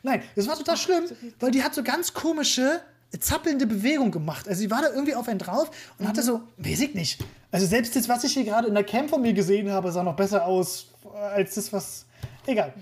Nein, 0.05 0.21
das 0.35 0.47
war 0.47 0.55
total 0.55 0.77
schlimm, 0.77 1.05
weil 1.39 1.49
die 1.49 1.63
hat 1.63 1.73
so 1.73 1.81
ganz 1.81 2.13
komische, 2.13 2.79
zappelnde 3.19 3.65
Bewegung 3.65 4.11
gemacht. 4.11 4.47
Also 4.47 4.59
sie 4.59 4.69
war 4.69 4.83
da 4.83 4.89
irgendwie 4.91 5.15
auf 5.15 5.27
einen 5.27 5.39
drauf 5.39 5.71
und 5.97 6.07
hatte 6.07 6.21
so, 6.21 6.41
weiß 6.57 6.81
ich 6.81 6.93
nicht. 6.93 7.23
Also 7.51 7.65
selbst 7.65 7.95
das, 7.95 8.07
was 8.07 8.23
ich 8.23 8.33
hier 8.33 8.43
gerade 8.43 8.67
in 8.67 8.75
der 8.75 8.83
Cam 8.83 9.09
von 9.09 9.23
mir 9.23 9.33
gesehen 9.33 9.71
habe, 9.71 9.91
sah 9.91 10.03
noch 10.03 10.15
besser 10.15 10.45
aus 10.45 10.91
als 11.33 11.55
das, 11.55 11.73
was. 11.73 12.05
Egal. 12.45 12.75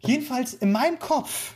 Jedenfalls 0.00 0.54
in 0.54 0.72
meinem 0.72 0.98
Kopf 0.98 1.54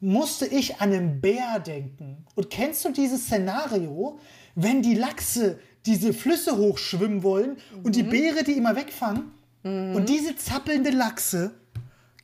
musste 0.00 0.46
ich 0.46 0.80
an 0.80 0.92
einen 0.92 1.20
Bär 1.20 1.60
denken. 1.60 2.26
Und 2.34 2.50
kennst 2.50 2.84
du 2.84 2.90
dieses 2.90 3.26
Szenario, 3.26 4.18
wenn 4.56 4.82
die 4.82 4.94
Lachse 4.94 5.60
diese 5.86 6.12
Flüsse 6.12 6.56
hochschwimmen 6.56 7.22
wollen 7.22 7.56
und 7.84 7.94
die 7.94 8.02
Bäre 8.02 8.42
die 8.42 8.54
immer 8.54 8.74
wegfangen? 8.74 9.30
Und 9.62 10.08
diese 10.08 10.34
zappelnde 10.34 10.90
Lachse 10.90 11.52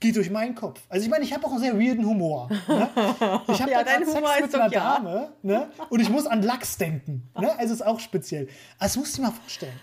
geht 0.05 0.17
durch 0.17 0.31
meinen 0.31 0.55
Kopf. 0.55 0.81
Also 0.89 1.05
ich 1.05 1.11
meine, 1.11 1.25
ich 1.25 1.33
habe 1.33 1.47
auch 1.47 1.51
einen 1.53 1.61
sehr 1.61 1.79
weirden 1.79 2.05
Humor. 2.06 2.49
Ne? 2.69 2.89
Ich 3.49 3.61
habe 3.62 3.71
Ja, 3.73 3.83
da 3.83 3.85
dein 3.99 4.06
Humor 4.06 4.29
Sex 4.35 4.47
ist 4.47 4.53
mit 4.53 4.55
einer 4.55 4.73
ja. 4.73 4.95
Dame 4.97 5.33
ne? 5.43 5.69
und 5.91 6.01
ich 6.01 6.09
muss 6.11 6.27
an 6.27 6.43
Lachs 6.43 6.77
denken. 6.77 7.29
Ne? 7.39 7.59
Also 7.59 7.73
ist 7.75 7.85
auch 7.87 7.99
speziell. 8.01 8.49
Also 8.79 8.95
das 8.95 8.97
musst 8.97 9.12
du 9.19 9.23
dir 9.23 9.29
mal 9.29 9.35
vorstellen. 9.35 9.81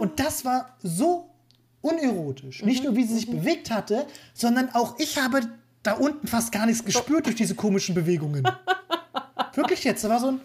Und 0.00 0.18
das 0.20 0.44
war 0.44 0.76
so 0.82 1.30
unerotisch. 1.80 2.62
Nicht 2.62 2.80
Mhm. 2.80 2.86
nur, 2.90 2.96
wie 2.96 3.04
sie 3.04 3.14
sich 3.14 3.30
bewegt 3.30 3.70
hatte, 3.70 4.06
sondern 4.34 4.74
auch 4.74 4.98
ich 4.98 5.18
habe 5.18 5.40
da 5.82 5.92
unten 5.94 6.26
fast 6.26 6.50
gar 6.52 6.66
nichts 6.66 6.84
gespürt 6.84 7.26
durch 7.26 7.36
diese 7.36 7.54
komischen 7.54 7.94
Bewegungen. 7.94 8.42
Wirklich 9.54 9.84
jetzt, 9.84 10.02
da 10.04 10.08
war 10.08 10.18
so 10.18 10.28
ein, 10.32 10.40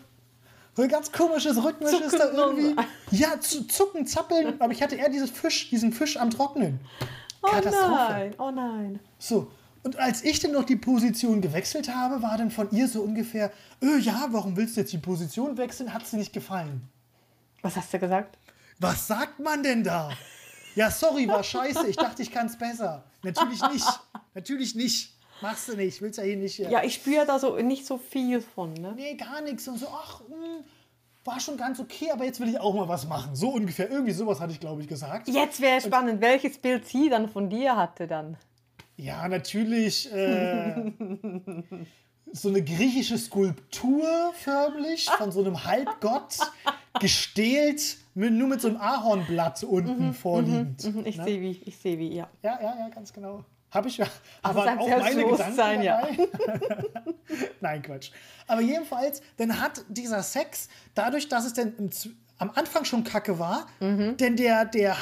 so 0.75 0.83
ein 0.83 0.89
ganz 0.89 1.11
komisches 1.11 1.61
Rhythmisches 1.63 2.11
da 2.11 2.25
Zucken 2.31 2.39
und- 2.39 2.57
irgendwie. 2.57 2.83
Ja, 3.11 3.39
zu, 3.39 3.65
zucken, 3.67 4.05
zappeln, 4.05 4.59
aber 4.61 4.71
ich 4.71 4.81
hatte 4.83 4.95
eher 4.95 5.09
dieses 5.09 5.31
Fisch, 5.31 5.69
diesen 5.69 5.91
Fisch 5.91 6.17
am 6.17 6.29
Trocknen. 6.29 6.79
Oh 7.41 7.47
Katastrophe. 7.47 7.89
nein, 7.89 8.35
oh 8.37 8.51
nein. 8.51 8.99
So. 9.17 9.51
Und 9.81 9.97
als 9.97 10.23
ich 10.23 10.39
dann 10.41 10.51
noch 10.51 10.65
die 10.65 10.75
Position 10.75 11.39
gewechselt 11.39 11.93
habe, 11.93 12.21
war 12.21 12.37
dann 12.37 12.51
von 12.51 12.69
ihr 12.71 12.87
so 12.89 13.01
ungefähr, 13.01 13.51
öh, 13.81 13.97
ja, 13.99 14.27
warum 14.31 14.57
willst 14.57 14.75
du 14.75 14.81
jetzt 14.81 14.91
die 14.91 14.97
Position 14.97 15.57
wechseln? 15.57 15.93
Hat 15.93 16.05
sie 16.05 16.17
nicht 16.17 16.33
gefallen. 16.33 16.81
Was 17.61 17.77
hast 17.77 17.93
du 17.93 17.99
gesagt? 17.99 18.37
Was 18.79 19.07
sagt 19.07 19.39
man 19.39 19.63
denn 19.63 19.83
da? 19.83 20.09
Ja, 20.75 20.91
sorry, 20.91 21.27
war 21.27 21.43
scheiße. 21.43 21.87
Ich 21.87 21.95
dachte, 21.95 22.21
ich 22.21 22.31
kann 22.31 22.47
es 22.47 22.57
besser. 22.57 23.03
Natürlich 23.23 23.61
nicht. 23.71 23.85
Natürlich 24.33 24.75
nicht. 24.75 25.13
Machst 25.41 25.69
du 25.69 25.75
nicht. 25.77 26.01
Willst 26.01 26.17
ja 26.19 26.25
hier 26.25 26.35
nicht. 26.37 26.59
äh, 26.59 26.69
Ja, 26.69 26.83
ich 26.83 26.95
spüre 26.95 27.25
da 27.25 27.39
so 27.39 27.55
nicht 27.57 27.85
so 27.85 27.97
viel 27.97 28.41
von, 28.41 28.73
ne? 28.73 28.93
Nee, 28.95 29.15
gar 29.15 29.41
nichts. 29.41 29.65
Und 29.67 29.77
so, 29.79 29.87
ach, 29.87 30.19
hm, 30.21 30.63
war 31.25 31.39
schon 31.39 31.57
ganz 31.57 31.79
okay, 31.79 32.11
aber 32.11 32.25
jetzt 32.25 32.39
will 32.39 32.49
ich 32.49 32.59
auch 32.59 32.73
mal 32.73 32.87
was 32.87 33.07
machen. 33.07 33.35
So 33.35 33.49
ungefähr. 33.49 33.89
Irgendwie 33.89 34.11
sowas 34.13 34.39
hatte 34.39 34.51
ich, 34.53 34.59
glaube 34.59 34.81
ich, 34.81 34.87
gesagt. 34.87 35.27
Jetzt 35.27 35.61
wäre 35.61 35.81
spannend, 35.81 36.21
welches 36.21 36.57
Bild 36.57 36.87
sie 36.87 37.09
dann 37.09 37.27
von 37.29 37.49
dir 37.49 37.75
hatte 37.75 38.07
dann. 38.07 38.37
Ja, 38.95 39.27
natürlich. 39.27 40.11
Äh, 40.11 40.91
so 42.31 42.49
eine 42.49 42.63
griechische 42.63 43.17
Skulptur 43.17 44.05
förmlich 44.35 45.09
von 45.17 45.31
so 45.31 45.41
einem 45.41 45.63
Halbgott 45.65 46.37
gestählt, 46.99 47.97
mit, 48.13 48.33
nur 48.33 48.47
mit 48.49 48.61
so 48.61 48.67
einem 48.67 48.77
Ahornblatt 48.77 49.63
unten 49.63 50.13
vorliegend. 50.13 50.83
Mhm, 50.83 51.05
Ich 51.05 51.15
sehe 51.17 51.41
wie, 51.41 51.61
ich 51.65 51.77
sehe 51.77 51.97
wie, 51.97 52.13
ja. 52.15 52.29
Ja, 52.43 52.59
ja, 52.61 52.75
ja, 52.79 52.89
ganz 52.89 53.13
genau. 53.13 53.43
Habe 53.71 53.87
ich 53.87 53.97
ja. 53.97 54.07
Also 54.41 54.59
Aber 54.61 54.63
sein 54.63 54.79
auch 54.79 54.87
meine 54.89 54.99
Gedanken 55.25 55.35
Selbstbewusstsein, 55.35 55.81
ja. 55.83 56.01
dabei. 56.01 56.85
Nein, 57.61 57.81
Quatsch. 57.83 58.11
Aber 58.47 58.61
jedenfalls, 58.61 59.21
dann 59.37 59.61
hat 59.61 59.83
dieser 59.89 60.23
Sex, 60.23 60.69
dadurch, 60.95 61.27
dass 61.29 61.45
es 61.45 61.53
dann 61.53 61.73
im, 61.77 61.89
am 62.39 62.51
Anfang 62.55 62.85
schon 62.85 63.03
kacke 63.03 63.37
war, 63.37 63.67
Mhm. 63.79 64.17
denn 64.17 64.35
der, 64.37 64.65
der 64.65 64.95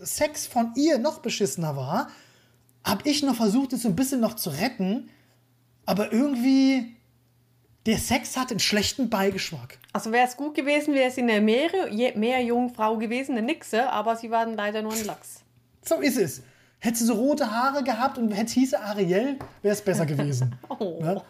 Sex 0.00 0.46
von 0.46 0.72
ihr 0.76 0.98
noch 0.98 1.18
beschissener 1.18 1.76
war, 1.76 2.08
habe 2.84 3.08
ich 3.08 3.22
noch 3.22 3.34
versucht, 3.36 3.72
es 3.72 3.82
so 3.82 3.88
ein 3.88 3.96
bisschen 3.96 4.20
noch 4.20 4.34
zu 4.34 4.50
retten. 4.50 5.08
Aber 5.84 6.12
irgendwie, 6.12 6.94
der 7.86 7.98
Sex 7.98 8.36
hat 8.36 8.50
einen 8.50 8.60
schlechten 8.60 9.10
Beigeschmack. 9.10 9.78
Also 9.92 10.12
wäre 10.12 10.28
es 10.28 10.36
gut 10.36 10.54
gewesen, 10.54 10.94
wäre 10.94 11.10
sie 11.10 11.22
eine 11.22 11.40
Meere, 11.40 11.90
je- 11.90 12.14
Meerjungfrau 12.16 12.98
gewesen, 12.98 13.32
eine 13.36 13.42
Nixe, 13.44 13.90
aber 13.90 14.14
sie 14.14 14.30
war 14.30 14.44
dann 14.46 14.54
leider 14.54 14.82
nur 14.82 14.92
ein 14.92 15.04
Lachs. 15.06 15.40
So 15.84 15.96
ist 15.96 16.16
es. 16.18 16.42
Hätte 16.84 16.98
sie 16.98 17.04
so 17.04 17.14
rote 17.14 17.48
Haare 17.48 17.84
gehabt 17.84 18.18
und 18.18 18.32
hätte 18.32 18.54
hieße 18.54 18.80
Ariel, 18.80 19.38
wäre 19.62 19.72
es 19.72 19.82
besser 19.82 20.04
gewesen. 20.04 20.56
Oh. 20.68 20.98
Ne? 21.00 21.22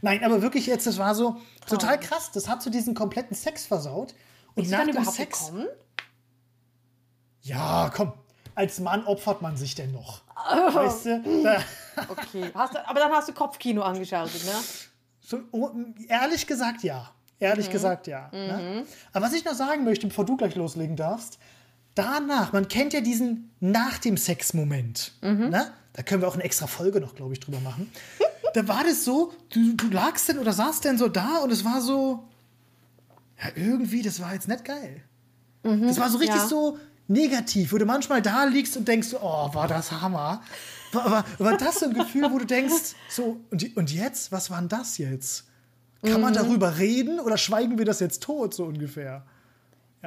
Nein, 0.00 0.24
aber 0.24 0.40
wirklich 0.40 0.66
jetzt, 0.66 0.86
das 0.86 0.96
war 0.96 1.14
so 1.14 1.36
total 1.68 2.00
krass. 2.00 2.30
Das 2.32 2.48
hat 2.48 2.62
so 2.62 2.70
diesen 2.70 2.94
kompletten 2.94 3.36
Sex 3.36 3.66
versaut. 3.66 4.14
Und 4.54 4.62
Ist 4.62 4.70
sie 4.70 4.74
nach 4.74 4.86
dann 4.86 4.94
dem 4.94 5.04
Sex. 5.04 5.48
gekommen? 5.48 5.66
Ja, 7.42 7.90
komm. 7.94 8.14
Als 8.54 8.80
Mann 8.80 9.04
opfert 9.04 9.42
man 9.42 9.58
sich 9.58 9.74
denn 9.74 9.92
noch. 9.92 10.22
Weißt 10.72 11.04
du? 11.04 11.42
Da, 11.42 11.58
Okay. 12.08 12.50
Hast 12.54 12.72
du, 12.74 12.88
aber 12.88 13.00
dann 13.00 13.12
hast 13.12 13.28
du 13.28 13.34
Kopfkino 13.34 13.82
angeschaltet, 13.82 14.46
ne? 14.46 14.52
so, 15.20 15.40
oh, 15.52 15.70
ehrlich 16.08 16.46
gesagt, 16.46 16.82
ja. 16.82 17.00
Mhm. 17.00 17.36
Ehrlich 17.38 17.68
gesagt, 17.70 18.06
ja. 18.06 18.30
Ne? 18.32 18.86
Aber 19.12 19.26
was 19.26 19.34
ich 19.34 19.44
noch 19.44 19.52
sagen 19.52 19.84
möchte, 19.84 20.06
bevor 20.06 20.24
du 20.24 20.38
gleich 20.38 20.54
loslegen 20.54 20.96
darfst, 20.96 21.38
danach, 21.96 22.52
man 22.52 22.68
kennt 22.68 22.92
ja 22.92 23.00
diesen 23.00 23.50
nach 23.58 23.98
dem 23.98 24.16
Sex-Moment. 24.16 25.12
Mhm. 25.22 25.48
Ne? 25.48 25.72
Da 25.92 26.02
können 26.02 26.22
wir 26.22 26.28
auch 26.28 26.34
eine 26.34 26.44
extra 26.44 26.68
Folge 26.68 27.00
noch, 27.00 27.16
glaube 27.16 27.32
ich, 27.32 27.40
drüber 27.40 27.58
machen. 27.60 27.90
da 28.54 28.68
war 28.68 28.84
das 28.84 29.04
so, 29.04 29.32
du, 29.52 29.74
du 29.74 29.88
lagst 29.88 30.28
denn 30.28 30.38
oder 30.38 30.52
saßt 30.52 30.84
denn 30.84 30.98
so 30.98 31.08
da 31.08 31.38
und 31.38 31.50
es 31.50 31.64
war 31.64 31.80
so, 31.80 32.24
ja, 33.42 33.50
irgendwie, 33.56 34.02
das 34.02 34.20
war 34.20 34.32
jetzt 34.34 34.46
nicht 34.46 34.64
geil. 34.64 35.02
Das 35.62 35.98
war 35.98 36.08
so 36.10 36.18
richtig 36.18 36.36
ja. 36.36 36.46
so 36.46 36.78
negativ, 37.08 37.72
wo 37.72 37.78
du 37.78 37.86
manchmal 37.86 38.22
da 38.22 38.44
liegst 38.44 38.76
und 38.76 38.86
denkst, 38.86 39.08
oh, 39.20 39.52
war 39.52 39.66
das 39.66 39.90
Hammer. 39.90 40.42
War, 40.92 41.10
war, 41.10 41.24
war 41.38 41.56
das 41.56 41.80
so 41.80 41.86
ein 41.86 41.94
Gefühl, 41.94 42.30
wo 42.30 42.38
du 42.38 42.44
denkst, 42.44 42.94
so, 43.08 43.40
und, 43.50 43.76
und 43.76 43.92
jetzt? 43.92 44.30
Was 44.30 44.50
war 44.50 44.60
denn 44.60 44.68
das 44.68 44.98
jetzt? 44.98 45.44
Kann 46.04 46.20
man 46.20 46.34
darüber 46.34 46.78
reden 46.78 47.18
oder 47.18 47.36
schweigen 47.36 47.78
wir 47.78 47.84
das 47.84 47.98
jetzt 47.98 48.22
tot, 48.22 48.54
so 48.54 48.64
ungefähr? 48.64 49.24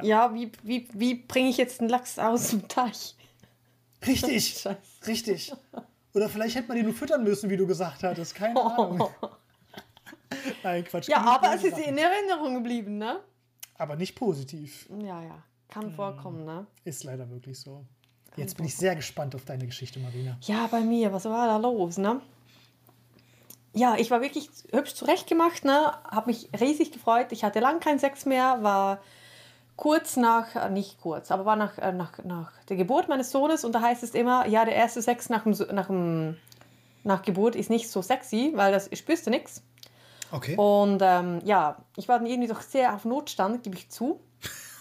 Ja, 0.02 0.34
wie, 0.34 0.50
wie, 0.62 0.88
wie 0.92 1.14
bringe 1.14 1.48
ich 1.50 1.56
jetzt 1.56 1.80
einen 1.80 1.88
Lachs 1.88 2.18
aus 2.18 2.50
dem 2.50 2.68
Teich? 2.68 3.14
Richtig, 4.06 4.48
Scheiße. 4.62 4.76
richtig. 5.06 5.52
Oder 6.14 6.28
vielleicht 6.28 6.56
hätte 6.56 6.68
man 6.68 6.76
den 6.76 6.86
nur 6.86 6.94
füttern 6.94 7.22
müssen, 7.22 7.50
wie 7.50 7.56
du 7.56 7.66
gesagt 7.66 8.02
hattest. 8.02 8.34
Keine 8.34 8.60
Ahnung. 8.60 9.08
Nein, 10.62 10.84
Quatsch. 10.84 11.08
Ja, 11.08 11.18
aber 11.18 11.54
es 11.54 11.64
ist 11.64 11.78
in 11.78 11.98
Erinnerung 11.98 12.54
geblieben, 12.54 12.98
ne? 12.98 13.20
aber 13.80 13.96
nicht 13.96 14.14
positiv. 14.14 14.86
Ja, 14.90 15.22
ja. 15.22 15.42
Kann 15.68 15.90
vorkommen, 15.92 16.44
ne? 16.44 16.66
Ist 16.84 17.04
leider 17.04 17.30
wirklich 17.30 17.58
so. 17.58 17.86
Jetzt 18.36 18.56
bin 18.56 18.66
ich 18.66 18.76
sehr 18.76 18.94
gespannt 18.94 19.34
auf 19.34 19.44
deine 19.44 19.66
Geschichte, 19.66 19.98
Marina. 20.00 20.36
Ja, 20.42 20.66
bei 20.66 20.80
mir, 20.80 21.12
was 21.12 21.24
war 21.24 21.46
da 21.46 21.56
los, 21.56 21.96
ne? 21.96 22.20
Ja, 23.72 23.96
ich 23.96 24.10
war 24.10 24.20
wirklich 24.20 24.50
hübsch 24.72 24.94
zurechtgemacht, 24.94 25.64
ne? 25.64 25.92
Hab 26.04 26.26
mich 26.26 26.50
riesig 26.60 26.92
gefreut. 26.92 27.28
Ich 27.30 27.42
hatte 27.42 27.60
lang 27.60 27.80
keinen 27.80 27.98
Sex 27.98 28.26
mehr, 28.26 28.62
war 28.62 29.00
kurz 29.80 30.16
nach, 30.16 30.54
äh, 30.54 30.68
nicht 30.70 31.00
kurz, 31.00 31.30
aber 31.30 31.44
war 31.46 31.56
nach, 31.56 31.78
äh, 31.78 31.90
nach, 31.90 32.12
nach 32.22 32.52
der 32.68 32.76
Geburt 32.76 33.08
meines 33.08 33.30
Sohnes 33.30 33.64
und 33.64 33.72
da 33.74 33.80
heißt 33.80 34.02
es 34.02 34.10
immer, 34.14 34.46
ja, 34.46 34.64
der 34.66 34.74
erste 34.74 35.00
Sex 35.00 35.30
nach, 35.30 35.44
dem, 35.44 35.56
nach, 35.74 35.86
dem, 35.86 36.36
nach 37.02 37.22
Geburt 37.22 37.56
ist 37.56 37.70
nicht 37.70 37.90
so 37.90 38.02
sexy, 38.02 38.52
weil 38.54 38.72
das 38.72 38.90
spürst 38.96 39.26
du 39.26 39.30
nichts. 39.30 39.62
Okay. 40.32 40.54
Und 40.56 41.00
ähm, 41.02 41.40
ja, 41.44 41.78
ich 41.96 42.06
war 42.08 42.18
dann 42.18 42.26
irgendwie 42.26 42.48
doch 42.48 42.60
sehr 42.60 42.94
auf 42.94 43.04
Notstand, 43.04 43.64
gebe 43.64 43.74
ich 43.74 43.88
zu. 43.90 44.20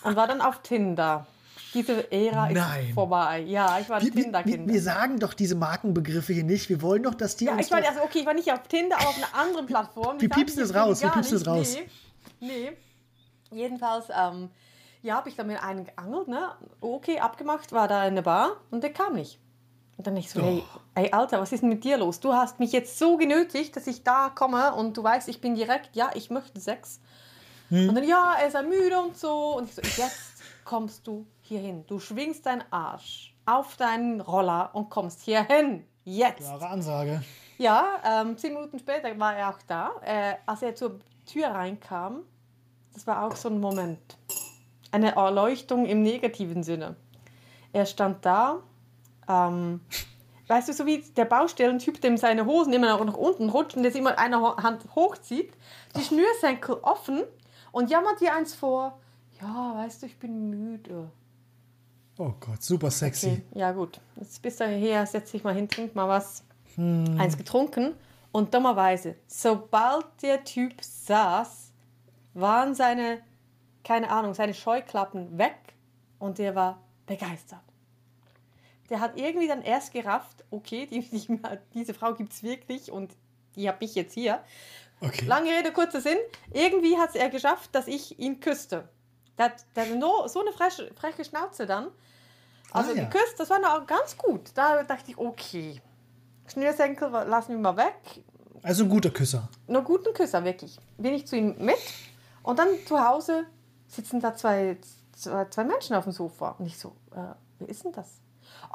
Und 0.03 0.15
war 0.15 0.27
dann 0.27 0.41
auf 0.41 0.61
Tinder. 0.61 1.25
Diese 1.73 2.11
Ära 2.11 2.49
Nein. 2.49 2.87
ist 2.87 2.93
vorbei. 2.93 3.39
Ja, 3.41 3.79
ich 3.79 3.89
war 3.89 3.97
ein 3.97 4.03
wir, 4.03 4.09
wir, 4.09 4.15
wir, 4.15 4.23
Tinder-Kind. 4.23 4.67
wir 4.67 4.81
sagen 4.81 5.19
doch 5.19 5.33
diese 5.33 5.55
Markenbegriffe 5.55 6.33
hier 6.33 6.43
nicht. 6.43 6.67
Wir 6.69 6.81
wollen 6.81 7.03
doch, 7.03 7.13
dass 7.15 7.35
die 7.35 7.45
Ja, 7.45 7.57
ich 7.57 7.69
doch- 7.69 7.77
also 7.77 8.01
okay, 8.03 8.19
ich 8.19 8.25
war 8.25 8.33
nicht 8.33 8.51
auf 8.51 8.63
Tinder, 8.67 8.97
aber 8.99 9.09
auf 9.09 9.17
einer 9.17 9.33
anderen 9.41 9.65
Plattform. 9.65 10.17
Die 10.17 10.23
Wir 10.23 10.29
piepsen 10.29 10.61
es 10.63 10.75
raus, 10.75 11.01
wir 11.01 11.09
piepsen 11.09 11.37
es 11.37 11.47
raus. 11.47 11.77
Nee, 12.39 12.47
nee. 12.47 12.71
Jedenfalls, 13.51 14.05
ähm, 14.15 14.49
ja, 15.01 15.15
habe 15.15 15.29
ich 15.29 15.35
dann 15.35 15.47
mit 15.47 15.61
einem 15.61 15.85
geangelt, 15.85 16.27
ne? 16.27 16.51
Okay, 16.81 17.19
abgemacht, 17.19 17.71
war 17.71 17.87
da 17.87 18.05
in 18.05 18.15
der 18.15 18.21
Bar 18.23 18.57
und 18.71 18.83
der 18.83 18.93
kam 18.93 19.13
nicht. 19.13 19.39
Und 19.97 20.07
dann 20.07 20.15
ich 20.15 20.29
so, 20.29 20.41
hey, 20.41 20.63
ey, 20.95 21.11
Alter, 21.11 21.41
was 21.41 21.51
ist 21.51 21.61
denn 21.61 21.69
mit 21.69 21.83
dir 21.83 21.97
los? 21.97 22.21
Du 22.21 22.33
hast 22.33 22.59
mich 22.59 22.71
jetzt 22.71 22.97
so 22.97 23.17
genötigt, 23.17 23.75
dass 23.75 23.85
ich 23.85 24.03
da 24.03 24.29
komme 24.29 24.73
und 24.73 24.95
du 24.95 25.03
weißt, 25.03 25.27
ich 25.27 25.41
bin 25.41 25.55
direkt, 25.55 25.95
ja, 25.95 26.09
ich 26.13 26.29
möchte 26.29 26.61
Sex. 26.61 27.01
Hm. 27.67 27.89
Und 27.89 27.95
dann, 27.95 28.07
ja, 28.07 28.35
er 28.41 28.49
sei 28.49 28.63
müde 28.63 28.97
und 28.97 29.17
so. 29.17 29.57
Und 29.57 29.69
ich 29.69 29.75
so, 29.75 29.81
jetzt 29.81 30.41
kommst 30.63 31.05
du 31.05 31.25
hier 31.41 31.59
hin. 31.59 31.83
Du 31.87 31.99
schwingst 31.99 32.45
deinen 32.45 32.63
Arsch 32.71 33.35
auf 33.45 33.75
deinen 33.75 34.21
Roller 34.21 34.69
und 34.73 34.89
kommst 34.89 35.21
hier 35.21 35.43
hin. 35.43 35.85
Jetzt. 36.05 36.39
Klare 36.39 36.67
Ansage. 36.67 37.23
Ja, 37.57 37.97
ähm, 38.05 38.37
zehn 38.37 38.53
Minuten 38.53 38.79
später 38.79 39.19
war 39.19 39.35
er 39.35 39.49
auch 39.49 39.59
da. 39.67 39.91
Äh, 40.01 40.35
als 40.45 40.61
er 40.61 40.75
zur 40.75 40.99
Tür 41.25 41.47
reinkam, 41.49 42.21
das 42.93 43.05
war 43.05 43.25
auch 43.25 43.35
so 43.35 43.49
ein 43.49 43.59
Moment. 43.59 44.17
Eine 44.91 45.15
Erleuchtung 45.15 45.85
im 45.85 46.01
negativen 46.01 46.63
Sinne. 46.63 46.95
Er 47.73 47.85
stand 47.85 48.25
da, 48.25 48.59
ähm, 49.27 49.81
weißt 50.47 50.69
du, 50.69 50.73
so 50.73 50.85
wie 50.87 51.01
der 51.15 51.25
Baustellentyp, 51.25 52.01
dem 52.01 52.17
seine 52.17 52.45
Hosen 52.45 52.73
immer 52.73 52.89
noch 52.97 53.05
nach 53.05 53.13
unten 53.17 53.49
rutschen, 53.49 53.83
der 53.83 53.91
sie 53.91 53.99
immer 53.99 54.11
mit 54.11 54.19
einer 54.19 54.41
Ho- 54.41 54.57
Hand 54.57 54.83
hochzieht, 54.95 55.53
die 55.95 56.01
Schnürsenkel 56.03 56.75
offen 56.81 57.21
und 57.71 57.91
jammert 57.91 58.19
dir 58.21 58.33
eins 58.33 58.55
vor. 58.55 58.97
Ja, 59.39 59.73
weißt 59.75 60.01
du, 60.01 60.05
ich 60.07 60.17
bin 60.17 60.49
müde. 60.49 61.11
Oh 62.17 62.33
Gott, 62.39 62.61
super 62.63 62.89
sexy. 62.91 63.27
Okay, 63.27 63.43
ja 63.59 63.71
gut. 63.71 64.01
Jetzt 64.19 64.41
bist 64.41 64.59
du 64.59 64.65
her, 64.65 65.05
setz 65.05 65.31
dich 65.31 65.43
mal 65.43 65.53
hin, 65.53 65.69
trink 65.69 65.95
mal 65.95 66.07
was. 66.09 66.43
Eins 66.77 67.37
getrunken. 67.37 67.93
Und 68.31 68.53
dummerweise, 68.53 69.15
sobald 69.27 70.05
der 70.21 70.43
Typ 70.43 70.73
saß, 70.83 71.71
waren 72.33 72.75
seine, 72.75 73.19
keine 73.83 74.09
Ahnung, 74.09 74.33
seine 74.33 74.53
Scheuklappen 74.53 75.37
weg 75.37 75.57
und 76.19 76.37
der 76.37 76.55
war 76.55 76.81
begeistert. 77.05 77.61
Der 78.89 78.99
hat 78.99 79.17
irgendwie 79.17 79.47
dann 79.47 79.61
erst 79.61 79.93
gerafft, 79.93 80.43
okay, 80.49 80.87
die, 80.87 81.01
die, 81.01 81.39
diese 81.73 81.93
Frau 81.93 82.13
gibt 82.13 82.33
es 82.33 82.43
wirklich 82.43 82.91
und 82.91 83.15
die 83.55 83.67
habe 83.67 83.83
ich 83.85 83.95
jetzt 83.95 84.13
hier. 84.13 84.43
Okay. 85.01 85.25
Lange 85.25 85.49
Rede, 85.49 85.71
kurzer 85.71 86.01
Sinn. 86.01 86.17
Irgendwie 86.51 86.97
hat 86.97 87.09
es 87.09 87.15
er 87.15 87.29
geschafft, 87.29 87.73
dass 87.73 87.87
ich 87.87 88.19
ihn 88.19 88.39
küsste. 88.39 88.89
Der 89.37 89.45
hat, 89.45 89.65
der 89.75 89.85
hat 89.85 89.95
no, 89.95 90.27
so 90.27 90.41
eine 90.41 90.51
freche, 90.51 90.91
freche 90.93 91.23
Schnauze 91.23 91.65
dann. 91.65 91.87
Also 92.71 92.91
Ah, 92.91 92.95
ja. 92.95 93.03
geküsst, 93.05 93.39
das 93.39 93.49
war 93.49 93.59
noch 93.59 93.85
ganz 93.87 94.17
gut. 94.17 94.51
Da 94.55 94.83
dachte 94.83 95.11
ich, 95.11 95.17
okay. 95.17 95.81
Schnürsenkel 96.47 97.09
lassen 97.09 97.51
wir 97.53 97.59
mal 97.59 97.77
weg. 97.77 98.23
Also 98.61 98.83
ein 98.83 98.89
guter 98.89 99.09
Küsser. 99.09 99.47
Nur 99.67 99.83
guten 99.83 100.13
Küsser, 100.13 100.43
wirklich. 100.43 100.77
Bin 100.97 101.13
ich 101.13 101.25
zu 101.25 101.37
ihm 101.37 101.55
mit. 101.59 101.77
Und 102.43 102.59
dann 102.59 102.67
zu 102.85 102.99
Hause 102.99 103.45
sitzen 103.89 104.19
da 104.21 104.33
zwei, 104.35 104.77
zwei, 105.13 105.45
zwei 105.45 105.63
Menschen 105.65 105.95
auf 105.95 106.03
dem 106.05 106.13
Sofa. 106.13 106.55
Und 106.59 106.65
ich 106.67 106.77
so, 106.77 106.89
äh, 107.11 107.33
wer 107.59 107.69
ist 107.69 107.83
denn 107.83 107.91
das? 107.91 108.19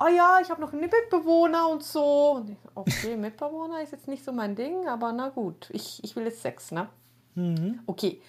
Oh 0.00 0.09
ja, 0.09 0.38
ich 0.42 0.50
habe 0.50 0.61
noch 0.61 0.73
einen 0.73 0.80
Mitbewohner 0.83 1.68
und 1.68 1.83
so. 1.83 2.33
Und 2.33 2.50
ich, 2.50 2.56
okay, 2.75 3.16
Mitbewohner 3.16 3.80
ist 3.83 3.92
jetzt 3.92 4.09
nicht 4.09 4.25
so 4.25 4.33
mein 4.33 4.54
Ding, 4.56 4.87
aber 4.88 5.12
na 5.12 5.28
gut, 5.30 5.68
ich, 5.71 6.02
ich 6.04 6.14
will 6.16 6.25
jetzt 6.25 6.42
Sex, 6.42 6.71
ne? 6.73 6.88
Okay. 7.87 8.21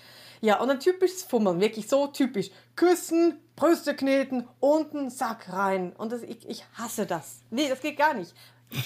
Ja, 0.41 0.59
und 0.59 0.69
ein 0.69 0.79
typisches 0.79 1.23
Fummeln, 1.23 1.59
wirklich 1.59 1.87
so 1.87 2.07
typisch. 2.07 2.49
Küssen, 2.75 3.39
Brüste 3.55 3.95
kneten, 3.95 4.47
unten, 4.59 5.09
Sack 5.09 5.51
rein. 5.53 5.93
Und 5.93 6.11
das, 6.11 6.21
ich, 6.23 6.47
ich 6.49 6.65
hasse 6.73 7.05
das. 7.05 7.39
Nee, 7.49 7.69
das 7.69 7.81
geht 7.81 7.97
gar 7.97 8.13
nicht. 8.13 8.33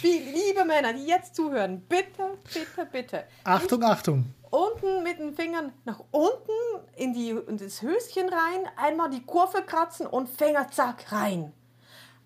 Wie- 0.01 0.19
Liebe 0.19 0.65
Männer, 0.65 0.93
die 0.93 1.05
jetzt 1.05 1.35
zuhören, 1.35 1.81
bitte, 1.87 2.37
bitte, 2.53 2.85
bitte. 2.91 3.23
Achtung, 3.45 3.81
Achtung. 3.83 4.25
Unten 4.51 5.03
mit 5.03 5.19
den 5.19 5.33
Fingern 5.33 5.73
nach 5.85 5.99
unten 6.11 6.51
in, 6.95 7.13
die, 7.13 7.29
in 7.29 7.57
das 7.57 7.81
Höschen 7.81 8.29
rein, 8.29 8.67
einmal 8.75 9.09
die 9.09 9.23
Kurve 9.25 9.61
kratzen 9.61 10.07
und 10.07 10.27
Finger 10.29 10.69
zack 10.71 11.11
rein. 11.11 11.53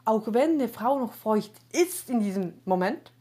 Auch 0.05 0.23
wenn 0.27 0.51
eine 0.51 0.67
Frau 0.69 0.99
noch 0.99 1.13
feucht 1.13 1.51
ist 1.71 2.09
in 2.09 2.19
diesem 2.21 2.59
Moment, 2.65 3.11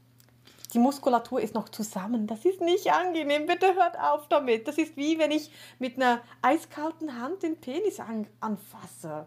die 0.73 0.79
Muskulatur 0.79 1.41
ist 1.41 1.55
noch 1.55 1.69
zusammen. 1.69 2.27
Das 2.27 2.45
ist 2.45 2.61
nicht 2.61 2.91
angenehm. 2.93 3.47
Bitte 3.47 3.75
hört 3.75 3.99
auf 3.99 4.27
damit. 4.29 4.67
Das 4.67 4.79
ist 4.79 4.97
wie 4.97 5.19
wenn 5.19 5.31
ich 5.31 5.51
mit 5.79 5.97
einer 5.97 6.23
eiskalten 6.41 7.21
Hand 7.21 7.43
den 7.43 7.61
Penis 7.61 8.01
an, 8.01 8.27
anfasse. 8.41 9.27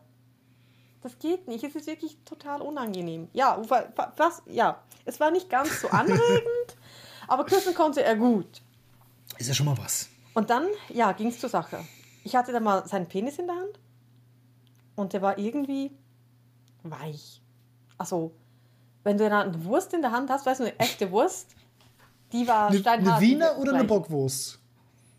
Das 1.03 1.20
geht 1.20 1.48
nicht. 1.48 1.63
Es 1.63 1.75
ist 1.75 1.86
wirklich 1.86 2.17
total 2.25 2.62
unangenehm. 2.63 3.27
Ja, 3.34 3.62
wa- 3.70 3.86
wa- 3.96 4.13
was? 4.17 4.41
Ja, 4.48 4.82
es 5.05 5.20
war 5.20 5.29
nicht 5.29 5.50
ganz 5.50 5.82
so 5.82 5.88
anregend, 5.91 6.75
aber 7.27 7.46
küssen 7.46 7.75
konnte 7.75 8.03
er 8.03 8.15
gut. 8.15 8.62
Ist 9.38 9.48
ja 9.48 9.53
schon 9.53 9.65
mal 9.65 9.77
was. 9.77 10.10
Und 10.34 10.50
dann, 10.50 10.67
ja, 10.89 11.12
ging 11.13 11.27
es 11.27 11.39
zur 11.39 11.50
Sache. 11.50 11.79
Ich 12.24 12.36
hatte 12.36 12.51
dann 12.51 12.63
mal 12.63 12.88
seinen 12.88 13.08
Penis 13.08 13.38
in 13.38 13.48
der 13.48 13.55
Hand 13.55 13.79
und 14.96 15.13
der 15.13 15.22
war 15.22 15.38
irgendwie 15.38 15.91
weich. 16.84 17.41
Also, 17.98 18.32
wenn 19.03 19.17
du 19.17 19.25
eine 19.32 19.63
Wurst 19.65 19.94
in 19.94 20.01
der 20.01 20.12
Hand 20.12 20.29
hast, 20.29 20.46
weißt 20.46 20.60
du, 20.62 20.63
eine 20.65 20.79
echte 20.79 21.12
Wurst, 21.12 21.48
die 22.32 22.48
war 22.48 22.67
Eine, 22.70 22.79
steinhart. 22.79 23.17
eine 23.17 23.22
Wiener 23.22 23.58
oder 23.58 23.72
eine 23.74 23.86
gleich. 23.86 23.88
Bockwurst? 24.00 24.60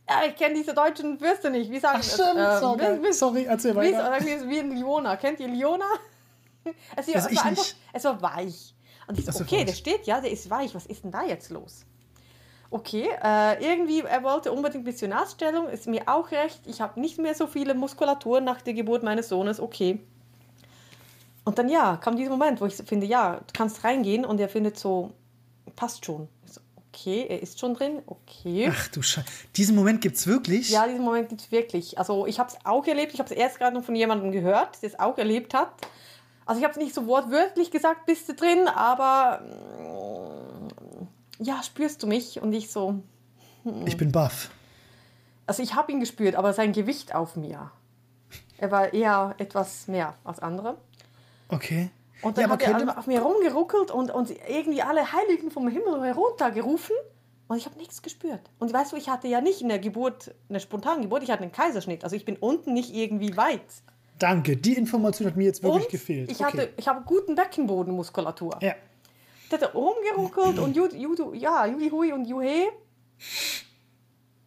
Ja, 0.09 0.21
ich 0.29 0.37
kenne 0.37 0.55
diese 0.55 0.73
deutschen 0.75 1.21
Würste 1.21 1.51
nicht. 1.51 1.71
Wie 1.71 1.81
sagen 1.81 1.99
Ach, 2.01 2.05
stimmt, 2.05 2.37
das? 2.37 2.61
so 2.61 2.77
geil. 2.77 3.01
wie, 3.03 3.09
wie, 3.09 3.13
Sorry, 3.13 3.45
erzähl 3.45 3.75
weiter. 3.75 4.19
wie, 4.21 4.49
wie 4.49 4.59
ein 4.61 4.71
Liona. 4.71 5.17
Kennt 5.17 5.41
ihr 5.41 5.49
Liona? 5.49 5.85
Es, 6.97 7.07
Also 7.07 7.13
es, 7.13 7.37
war 7.37 7.45
einfach, 7.47 7.51
nicht. 7.63 7.77
es 7.93 8.05
war 8.05 8.23
weich. 8.23 8.75
Und 9.07 9.17
ich 9.19 9.25
so, 9.25 9.41
okay, 9.45 9.65
der 9.65 9.73
steht 9.73 10.05
ja, 10.05 10.21
der 10.21 10.33
ist 10.33 10.51
weich. 10.51 10.75
Was 10.75 10.87
ist 10.87 11.05
denn 11.05 11.13
da 11.13 11.23
jetzt 11.25 11.51
los? 11.51 11.85
Okay, 12.71 13.09
äh, 13.23 13.65
irgendwie, 13.65 14.01
er 14.01 14.23
wollte 14.23 14.53
unbedingt 14.53 14.85
Missionarstellung, 14.85 15.69
ist 15.69 15.87
mir 15.87 16.03
auch 16.07 16.31
recht. 16.31 16.61
Ich 16.67 16.81
habe 16.81 17.01
nicht 17.01 17.19
mehr 17.19 17.35
so 17.35 17.47
viele 17.47 17.75
Muskulatur 17.75 18.41
nach 18.41 18.61
der 18.61 18.75
Geburt 18.75 19.03
meines 19.03 19.29
Sohnes, 19.29 19.61
okay. 19.61 20.01
Und 21.45 21.59
dann, 21.59 21.69
ja, 21.69 21.97
kam 21.97 22.17
dieser 22.17 22.31
Moment, 22.31 22.61
wo 22.61 22.67
ich 22.67 22.75
finde, 22.75 23.07
ja, 23.07 23.37
du 23.37 23.53
kannst 23.53 23.85
reingehen 23.85 24.25
und 24.25 24.41
er 24.41 24.49
findet 24.49 24.79
so, 24.79 25.13
passt 25.77 26.05
schon. 26.05 26.29
So, 26.45 26.61
okay, 26.89 27.27
er 27.29 27.41
ist 27.41 27.61
schon 27.61 27.75
drin, 27.75 28.03
okay. 28.07 28.69
Ach 28.73 28.89
du 28.89 29.01
Scheiße. 29.01 29.27
Diesen 29.55 29.77
Moment 29.77 30.01
gibt's 30.01 30.27
wirklich? 30.27 30.71
Ja, 30.71 30.89
diesen 30.89 31.05
Moment 31.05 31.29
gibt 31.29 31.43
es 31.43 31.53
wirklich. 31.53 31.99
Also 31.99 32.27
ich 32.27 32.41
habe 32.41 32.51
es 32.51 32.57
auch 32.65 32.85
erlebt. 32.87 33.15
Ich 33.15 33.21
habe 33.21 33.33
es 33.33 33.37
erst 33.37 33.59
gerade 33.59 33.77
noch 33.77 33.85
von 33.85 33.95
jemandem 33.95 34.33
gehört, 34.33 34.83
der 34.83 34.91
es 34.91 34.99
auch 34.99 35.17
erlebt 35.19 35.55
hat. 35.55 35.71
Also 36.47 36.61
ich 36.61 36.65
habe 36.65 36.73
es 36.73 36.79
nicht 36.79 36.95
so 36.95 37.07
wortwörtlich 37.07 37.71
gesagt, 37.71 38.07
bist 38.07 38.29
du 38.29 38.35
drin, 38.35 38.67
aber 38.69 39.43
mm, 39.43 40.26
ja, 41.39 41.63
spürst 41.63 42.03
du 42.03 42.07
mich? 42.07 42.41
Und 42.41 42.53
ich 42.53 42.71
so, 42.71 43.03
Ich 43.85 43.97
bin 43.97 44.13
baff. 44.13 44.51
also 45.47 45.63
ich 45.63 45.75
habe 45.75 45.93
ihn 45.93 46.01
gespürt, 46.01 46.35
aber 46.37 46.53
sein 46.53 46.73
Gewicht 46.73 47.15
auf 47.15 47.37
mir. 47.37 47.71
Er 48.59 48.71
war 48.71 48.93
eher 48.95 49.35
etwas 49.39 49.87
mehr 49.89 50.15
als 50.25 50.39
andere. 50.41 50.77
Okay. 51.49 51.91
Und 52.23 52.39
dann 52.39 52.45
ja, 52.45 52.51
hat 52.51 52.63
er 52.63 52.99
auf 52.99 53.07
mir 53.07 53.21
rumgeruckelt 53.21 53.91
und, 53.91 54.11
und 54.11 54.31
irgendwie 54.49 54.81
alle 54.83 55.13
Heiligen 55.13 55.51
vom 55.51 55.69
Himmel 55.69 56.03
heruntergerufen. 56.03 56.97
Und 57.49 57.59
ich 57.59 57.67
habe 57.67 57.77
nichts 57.79 58.03
gespürt. 58.03 58.41
Und 58.59 58.73
weißt 58.73 58.93
du, 58.93 58.97
ich 58.97 59.09
hatte 59.09 59.29
ja 59.29 59.41
nicht 59.41 59.61
in 59.61 59.69
der 59.69 59.79
Geburt 59.79 60.35
eine 60.49 60.59
Spontangeburt, 60.59 61.23
ich 61.23 61.31
hatte 61.31 61.43
einen 61.43 61.53
Kaiserschnitt. 61.53 62.03
Also 62.03 62.17
ich 62.17 62.25
bin 62.25 62.37
unten 62.37 62.73
nicht 62.73 62.93
irgendwie 62.93 63.37
weit. 63.37 63.61
Danke, 64.19 64.57
die 64.57 64.73
Information 64.73 65.29
hat 65.29 65.37
mir 65.37 65.45
jetzt 65.45 65.63
wirklich 65.63 65.85
Und 65.85 65.91
gefehlt. 65.93 66.31
ich, 66.33 66.41
Okay. 66.41 66.45
hatte, 66.45 66.73
ich 66.79 66.89
habe 66.89 67.03
guten 67.05 67.35
Beckenbodenmuskulatur. 67.35 68.59
ja. 68.63 68.75
Der 69.51 69.61
hat 69.61 69.75
rumgeruckelt 69.75 70.59
und 70.59 70.77
Judy, 70.77 70.99
Judy, 70.99 71.39
ja, 71.39 71.67
Judy 71.67 71.91
Hui 71.91 72.13
und 72.13 72.25
Juhe. 72.27 72.69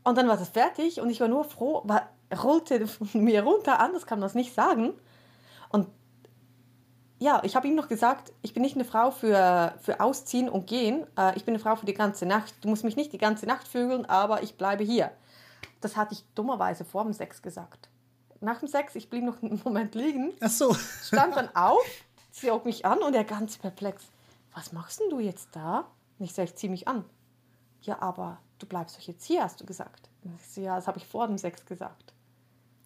Und 0.03 0.17
dann 0.17 0.27
war 0.27 0.37
das 0.37 0.49
fertig 0.49 0.99
und 0.99 1.09
ich 1.09 1.19
war 1.19 1.27
nur 1.27 1.43
froh, 1.43 1.81
weil 1.85 2.01
er 2.29 2.39
rollte 2.39 2.85
mir 3.13 3.43
runter, 3.43 3.79
anders 3.79 4.05
kann 4.05 4.19
man 4.19 4.25
das 4.27 4.35
nicht 4.35 4.53
sagen. 4.53 4.93
Und 5.69 5.87
ja, 7.19 7.41
ich 7.43 7.55
habe 7.55 7.67
ihm 7.67 7.75
noch 7.75 7.89
gesagt, 7.89 8.31
ich 8.41 8.53
bin 8.53 8.63
nicht 8.63 8.75
eine 8.75 8.85
Frau 8.85 9.11
für, 9.11 9.73
für 9.81 9.99
Ausziehen 9.99 10.47
und 10.47 10.67
Gehen, 10.67 11.05
äh, 11.17 11.35
ich 11.35 11.43
bin 11.43 11.53
eine 11.53 11.61
Frau 11.61 11.75
für 11.75 11.85
die 11.85 11.93
ganze 11.93 12.25
Nacht. 12.25 12.53
Du 12.61 12.69
musst 12.69 12.83
mich 12.83 12.95
nicht 12.95 13.11
die 13.11 13.17
ganze 13.17 13.45
Nacht 13.45 13.67
vögeln, 13.67 14.05
aber 14.05 14.41
ich 14.41 14.55
bleibe 14.55 14.83
hier. 14.83 15.11
Das 15.81 15.97
hatte 15.97 16.13
ich 16.13 16.23
dummerweise 16.33 16.85
vor 16.85 17.03
dem 17.03 17.13
Sex 17.13 17.41
gesagt. 17.41 17.89
Nach 18.41 18.59
dem 18.59 18.69
Sex, 18.69 18.95
ich 18.95 19.09
blieb 19.09 19.25
noch 19.25 19.41
einen 19.43 19.61
Moment 19.65 19.95
liegen, 19.95 20.33
Ach 20.39 20.49
so. 20.49 20.73
stand 20.73 21.35
dann 21.35 21.53
auf, 21.55 21.83
zog 22.31 22.65
mich 22.65 22.85
an 22.85 22.99
und 22.99 23.13
er 23.13 23.25
ganz 23.25 23.57
perplex. 23.57 24.05
Was 24.53 24.71
machst 24.71 24.99
denn 24.99 25.09
du 25.09 25.19
jetzt 25.19 25.49
da? 25.55 25.85
Und 26.17 26.25
ich 26.25 26.33
sage, 26.33 26.49
ich 26.49 26.55
zieh 26.55 26.69
mich 26.69 26.87
an. 26.87 27.05
Ja, 27.81 28.01
aber 28.01 28.39
du 28.57 28.65
bleibst 28.65 28.97
doch 28.97 29.01
jetzt 29.01 29.25
hier, 29.25 29.43
hast 29.43 29.61
du 29.61 29.65
gesagt. 29.65 30.09
Und 30.23 30.35
ich 30.35 30.47
so, 30.47 30.61
ja, 30.61 30.75
das 30.75 30.87
habe 30.87 30.97
ich 30.97 31.05
vor 31.05 31.27
dem 31.27 31.37
Sex 31.37 31.65
gesagt. 31.65 32.13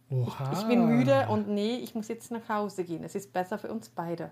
Oha. 0.09 0.51
Ich 0.53 0.63
bin 0.65 0.85
müde 0.85 1.27
und 1.29 1.47
nee, 1.47 1.77
ich 1.77 1.95
muss 1.95 2.07
jetzt 2.07 2.29
nach 2.29 2.47
Hause 2.47 2.83
gehen. 2.83 3.03
Es 3.03 3.15
ist 3.15 3.33
besser 3.33 3.57
für 3.57 3.71
uns 3.71 3.89
beide. 3.89 4.31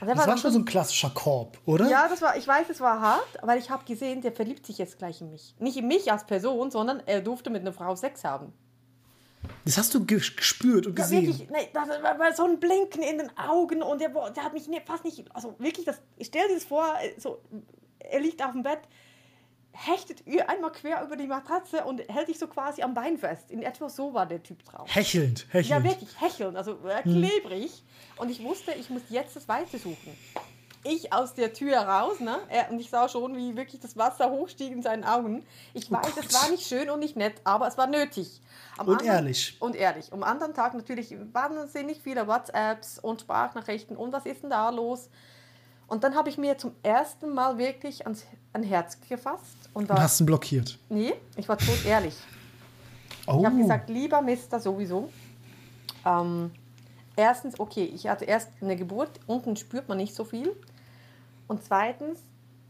Er 0.00 0.06
Das 0.06 0.18
war 0.18 0.26
dann 0.26 0.38
schon 0.38 0.52
so 0.52 0.58
ein 0.58 0.64
klassischer 0.64 1.10
Korb, 1.10 1.58
oder? 1.66 1.88
ja, 1.88 2.08
das 2.08 2.22
war, 2.22 2.36
ich 2.36 2.46
weiß, 2.46 2.68
es 2.70 2.80
war 2.80 3.00
hart, 3.00 3.38
weil 3.42 3.58
ich 3.58 3.70
habe 3.70 3.84
gesehen, 3.84 4.22
der 4.22 4.32
verliebt 4.32 4.66
sich 4.66 4.78
jetzt 4.78 4.98
gleich 4.98 5.20
in 5.20 5.30
mich. 5.30 5.54
Nicht 5.58 5.76
in 5.76 5.86
mich 5.86 6.10
als 6.10 6.24
Person, 6.24 6.70
sondern 6.70 7.00
er 7.06 7.20
durfte 7.20 7.50
mit 7.50 7.62
einer 7.62 7.72
Frau 7.72 7.94
Sex 7.94 8.24
haben. 8.24 8.52
Das 9.64 9.78
hast 9.78 9.94
du 9.94 10.04
ge- 10.04 10.18
gespürt 10.18 10.86
und 10.86 10.98
Ja, 10.98 11.04
gesehen. 11.04 11.26
wirklich, 11.26 11.48
nee, 11.50 11.68
das 11.72 11.88
war, 11.88 12.32
so 12.34 12.44
ein 12.44 12.58
Blinken 12.60 13.02
in 13.02 13.18
den 13.18 13.36
Augen 13.38 13.82
und 13.82 14.00
der, 14.00 14.08
der 14.10 14.42
hat 14.44 14.52
mich 14.52 14.66
ne- 14.68 14.82
fast 14.84 15.04
nicht, 15.04 15.24
also 15.34 15.54
wirklich, 15.58 15.84
das, 15.86 16.00
stell 16.20 16.46
dir 16.48 16.54
das 16.54 16.64
vor, 16.64 16.84
äh, 17.00 17.18
so, 17.20 17.40
er 17.98 18.20
liegt 18.20 18.42
auf 18.44 18.52
dem 18.52 18.62
Bett, 18.62 18.80
hechtet 19.72 20.26
ihr 20.26 20.48
einmal 20.48 20.72
quer 20.72 21.02
über 21.04 21.16
die 21.16 21.26
Matratze 21.26 21.84
und 21.84 22.00
hält 22.08 22.28
dich 22.28 22.38
so 22.38 22.46
quasi 22.46 22.82
am 22.82 22.94
Bein 22.94 23.18
fest. 23.18 23.50
In 23.50 23.62
etwa 23.62 23.88
so 23.90 24.14
war 24.14 24.24
der 24.24 24.42
Typ 24.42 24.64
drauf. 24.64 24.88
Hechelnd, 24.94 25.46
Ja, 25.52 25.60
hechelnd. 25.60 25.84
wirklich, 25.84 26.20
hecheln, 26.20 26.56
also 26.56 26.78
äh, 26.88 27.02
klebrig. 27.02 27.82
Und 28.16 28.30
ich 28.30 28.42
wusste, 28.42 28.72
ich 28.72 28.88
muss 28.88 29.02
jetzt 29.10 29.36
das 29.36 29.46
Weiße 29.46 29.76
suchen. 29.78 30.16
Ich 30.88 31.12
aus 31.12 31.34
der 31.34 31.52
Tür 31.52 31.78
raus, 31.78 32.20
ne? 32.20 32.38
Er, 32.48 32.70
und 32.70 32.78
ich 32.78 32.90
sah 32.90 33.08
schon, 33.08 33.36
wie 33.36 33.56
wirklich 33.56 33.80
das 33.80 33.96
Wasser 33.96 34.30
hochstieg 34.30 34.72
in 34.72 34.82
seinen 34.82 35.04
Augen. 35.04 35.44
Ich 35.74 35.90
weiß, 35.90 36.16
es 36.16 36.34
war 36.34 36.50
nicht 36.50 36.66
schön 36.66 36.90
und 36.90 37.00
nicht 37.00 37.16
nett, 37.16 37.34
aber 37.44 37.66
es 37.66 37.76
war 37.76 37.86
nötig. 37.86 38.40
Am 38.78 38.88
Und 38.88 39.02
ehrlich. 39.02 39.56
Und 39.60 39.74
ehrlich. 39.74 40.12
Am 40.12 40.22
anderen 40.22 40.54
Tag 40.54 40.74
natürlich 40.74 41.14
wahnsinnig 41.32 42.00
viele 42.02 42.26
WhatsApps 42.26 42.98
und 42.98 43.22
Sprachnachrichten 43.22 43.96
und 43.96 44.12
was 44.12 44.26
ist 44.26 44.42
denn 44.42 44.50
da 44.50 44.70
los? 44.70 45.08
Und 45.88 46.04
dann 46.04 46.14
habe 46.14 46.28
ich 46.28 46.36
mir 46.36 46.58
zum 46.58 46.72
ersten 46.82 47.32
Mal 47.32 47.58
wirklich 47.58 48.04
ans 48.04 48.24
an 48.52 48.62
Herz 48.62 48.98
gefasst 49.08 49.56
und 49.72 49.84
Und 49.84 49.88
war, 49.90 50.02
hast 50.02 50.20
ihn 50.20 50.26
blockiert. 50.26 50.78
nee, 50.88 51.14
ich 51.36 51.48
war 51.48 51.58
tot 51.58 51.84
ehrlich. 51.84 52.14
Oh. 53.26 53.38
Ich 53.40 53.46
habe 53.46 53.56
gesagt, 53.56 53.90
lieber 53.90 54.22
Mister 54.22 54.58
sowieso. 54.60 55.10
Ähm, 56.04 56.52
erstens, 57.16 57.58
okay, 57.58 57.84
ich 57.84 58.08
hatte 58.08 58.24
erst 58.24 58.50
eine 58.60 58.76
Geburt, 58.76 59.10
unten 59.26 59.56
spürt 59.56 59.88
man 59.88 59.98
nicht 59.98 60.14
so 60.14 60.24
viel. 60.24 60.54
Und 61.48 61.62
zweitens, 61.62 62.20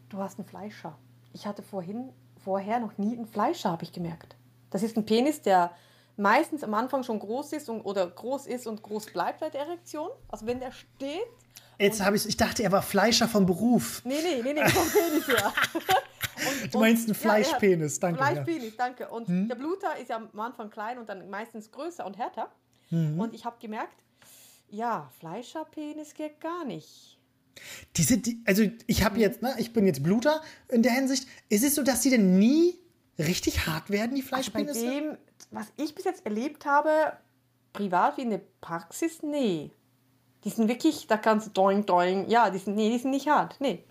du 0.08 0.18
hast 0.18 0.38
einen 0.38 0.46
Fleischer. 0.48 0.96
Ich 1.32 1.46
hatte 1.46 1.62
vorhin, 1.62 2.12
vorher 2.42 2.80
noch 2.80 2.96
nie 2.98 3.16
einen 3.16 3.26
Fleischer, 3.26 3.70
habe 3.70 3.84
ich 3.84 3.92
gemerkt. 3.92 4.36
Das 4.70 4.82
ist 4.82 4.96
ein 4.96 5.06
Penis, 5.06 5.42
der 5.42 5.70
meistens 6.16 6.62
am 6.64 6.74
Anfang 6.74 7.02
schon 7.02 7.18
groß 7.18 7.52
ist 7.52 7.68
und, 7.68 7.80
oder 7.82 8.06
groß 8.06 8.46
ist 8.46 8.66
und 8.66 8.82
groß 8.82 9.06
bleibt 9.06 9.40
bei 9.40 9.50
der 9.50 9.62
Erektion. 9.62 10.10
Also 10.28 10.46
wenn 10.46 10.60
der 10.60 10.72
steht, 10.72 11.26
Jetzt 11.78 12.02
habe 12.02 12.16
ich, 12.16 12.26
ich 12.26 12.38
dachte, 12.38 12.62
er 12.62 12.72
war 12.72 12.80
Fleischer 12.80 13.28
vom 13.28 13.44
Beruf. 13.44 14.00
nee, 14.06 14.14
nee, 14.22 14.40
nee, 14.42 14.54
nee, 14.54 14.66
vom 14.70 14.88
Penis 14.90 15.28
her. 15.28 15.52
Und- 16.62 16.72
Du 16.74 16.78
meinst 16.80 17.06
einen 17.06 17.14
und- 17.16 17.22
ja, 17.22 17.36
ja, 17.36 17.44
Fleischpenis, 17.44 18.00
danke, 18.00 18.18
ja. 18.20 18.28
Hm? 18.28 18.34
Fleischpenis, 18.34 18.76
danke. 18.76 19.08
Und 19.10 19.48
der 19.50 19.54
Bluter 19.56 19.96
ist 20.00 20.08
ja 20.08 20.16
am 20.16 20.40
Anfang 20.40 20.70
klein 20.70 20.98
und 20.98 21.06
dann 21.08 21.28
meistens 21.28 21.70
größer 21.70 22.06
und 22.06 22.16
härter. 22.16 22.50
Mhm. 22.90 23.20
Und 23.20 23.34
ich 23.34 23.44
habe 23.44 23.56
gemerkt, 23.60 24.02
ja, 24.68 25.10
Fleischerpenis 25.20 26.14
geht 26.14 26.40
gar 26.40 26.64
nicht. 26.64 27.15
Die, 27.96 28.42
also 28.44 28.64
ich 28.86 29.04
habe 29.04 29.18
jetzt, 29.18 29.42
ne, 29.42 29.54
ich 29.58 29.72
bin 29.72 29.86
jetzt 29.86 30.02
Bluter 30.02 30.42
in 30.68 30.82
der 30.82 30.92
Hinsicht. 30.92 31.26
Ist 31.48 31.64
es 31.64 31.74
so, 31.74 31.82
dass 31.82 32.02
die 32.02 32.10
denn 32.10 32.38
nie 32.38 32.78
richtig 33.18 33.66
hart 33.66 33.90
werden, 33.90 34.14
die 34.14 34.22
Also 34.22 34.50
bei 34.52 34.64
Fleischpenisse? 34.64 34.86
dem, 34.86 35.16
was 35.50 35.66
ich 35.76 35.94
bis 35.94 36.04
jetzt 36.04 36.24
erlebt 36.26 36.66
habe, 36.66 36.90
privat 37.72 38.16
wie 38.16 38.22
in 38.22 38.30
der 38.30 38.42
Praxis, 38.60 39.22
nee. 39.22 39.70
Die 40.44 40.50
sind 40.50 40.68
wirklich, 40.68 41.06
da 41.06 41.16
kannst 41.16 41.46
du 41.46 41.50
doing, 41.50 41.86
doing, 41.86 42.28
ja, 42.28 42.50
die 42.50 42.58
sind, 42.58 42.76
nee, 42.76 42.90
die 42.90 42.98
sind 42.98 43.10
nicht 43.10 43.28
hart, 43.28 43.56
nee. 43.58 43.82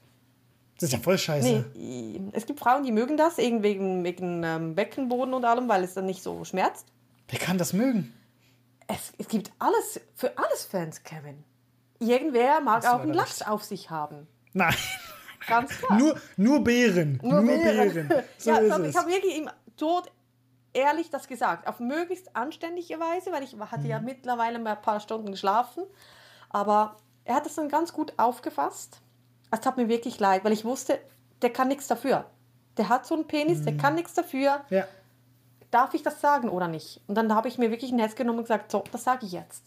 das 0.75 0.89
ist 0.89 0.93
ja 0.93 0.99
voll 0.99 1.17
scheiße. 1.17 1.65
Nee, 1.75 2.21
es 2.34 2.45
gibt 2.45 2.60
Frauen, 2.60 2.84
die 2.84 2.91
mögen 2.91 3.17
das, 3.17 3.39
eben 3.39 3.63
wegen, 3.63 4.04
wegen 4.04 4.43
ähm, 4.43 4.75
Beckenboden 4.75 5.34
und 5.34 5.43
allem, 5.43 5.67
weil 5.67 5.84
es 5.84 5.95
dann 5.95 6.06
nicht 6.06 6.21
so 6.23 6.45
schmerzt. 6.45 6.86
Wer 7.28 7.39
kann 7.39 7.58
das 7.58 7.73
mögen? 7.73 8.13
Es, 8.88 9.13
es 9.17 9.28
gibt 9.28 9.51
alles, 9.58 9.99
für 10.13 10.38
alles 10.38 10.65
Fans, 10.65 11.04
Kevin. 11.04 11.43
Irgendwer 11.99 12.62
mag 12.62 12.81
du 12.81 12.93
auch 12.93 12.99
einen 13.01 13.13
Lachs 13.13 13.41
auf 13.41 13.63
sich 13.63 13.89
haben. 13.89 14.27
Nein. 14.53 14.73
Ganz 15.47 15.77
klar. 15.77 15.97
Nur, 15.99 16.15
nur 16.38 16.63
Beeren. 16.63 17.19
Nur, 17.21 17.41
Beeren. 17.41 18.10
So 18.38 18.49
ja, 18.51 18.58
ist 18.58 18.89
ich 18.89 18.97
habe 18.97 19.10
wirklich 19.12 19.38
ihm 19.38 19.49
tot 19.77 20.12
ehrlich 20.73 21.10
das 21.10 21.27
gesagt. 21.27 21.67
Auf 21.67 21.79
möglichst 21.79 22.36
anständige 22.36 22.99
Weise, 22.99 23.31
weil 23.31 23.43
ich 23.43 23.55
hatte 23.60 23.84
Mhm. 23.84 23.89
ja 23.89 23.99
mittlerweile 23.99 24.60
mal 24.60 24.75
ein 24.75 24.81
paar 24.81 24.99
Stunden 24.99 25.31
geschlafen. 25.31 25.84
Aber 26.49 26.97
er 27.25 27.36
hat 27.36 27.45
es 27.45 27.55
dann 27.55 27.69
ganz 27.69 27.93
gut 27.93 28.13
aufgefasst. 28.17 28.99
Es 29.51 29.62
tat 29.62 29.77
mir 29.77 29.88
wirklich 29.88 30.19
leid, 30.19 30.43
weil 30.43 30.51
ich 30.53 30.65
wusste, 30.65 30.99
der 31.41 31.51
kann 31.51 31.67
nichts 31.67 31.88
dafür. 31.88 32.25
Der 32.77 32.89
hat 32.89 33.05
so 33.05 33.15
einen 33.15 33.27
Penis, 33.27 33.60
Mhm. 33.60 33.65
der 33.65 33.77
kann 33.77 33.95
nichts 33.95 34.13
dafür. 34.15 34.62
Ja. 34.69 34.86
Darf 35.71 35.93
ich 35.93 36.03
das 36.03 36.21
sagen 36.21 36.49
oder 36.49 36.67
nicht? 36.67 37.01
Und 37.08 37.15
dann 37.15 37.34
habe 37.36 37.47
ich 37.47 37.58
mir 37.58 37.69
wirklich 37.71 37.91
ein 37.91 37.99
Herz 37.99 38.15
genommen 38.15 38.39
und 38.39 38.45
gesagt, 38.45 38.71
so, 38.71 38.84
das 38.91 39.03
sage 39.03 39.25
ich 39.25 39.31
jetzt. 39.34 39.63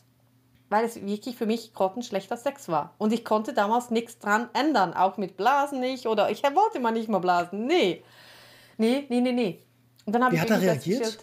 Weil 0.70 0.84
es 0.84 1.04
wirklich 1.04 1.36
für 1.36 1.46
mich 1.46 1.72
grottenschlechter 1.72 2.36
Sex 2.36 2.68
war. 2.68 2.94
Und 2.98 3.12
ich 3.12 3.24
konnte 3.24 3.54
damals 3.54 3.90
nichts 3.90 4.18
dran 4.18 4.48
ändern. 4.52 4.92
Auch 4.94 5.16
mit 5.16 5.36
Blasen 5.36 5.80
nicht. 5.80 6.06
Oder 6.06 6.30
ich 6.30 6.42
wollte 6.42 6.80
mal 6.80 6.92
nicht 6.92 7.08
mal 7.08 7.20
blasen. 7.20 7.66
Nee. 7.66 8.02
Nee, 8.76 9.06
nee, 9.08 9.20
nee, 9.20 9.32
nee. 9.32 9.62
Und 10.04 10.14
dann 10.14 10.24
habe 10.24 10.34
ich 10.34 10.40
hat 10.40 10.50
er 10.50 10.60
reagiert? 10.60 11.18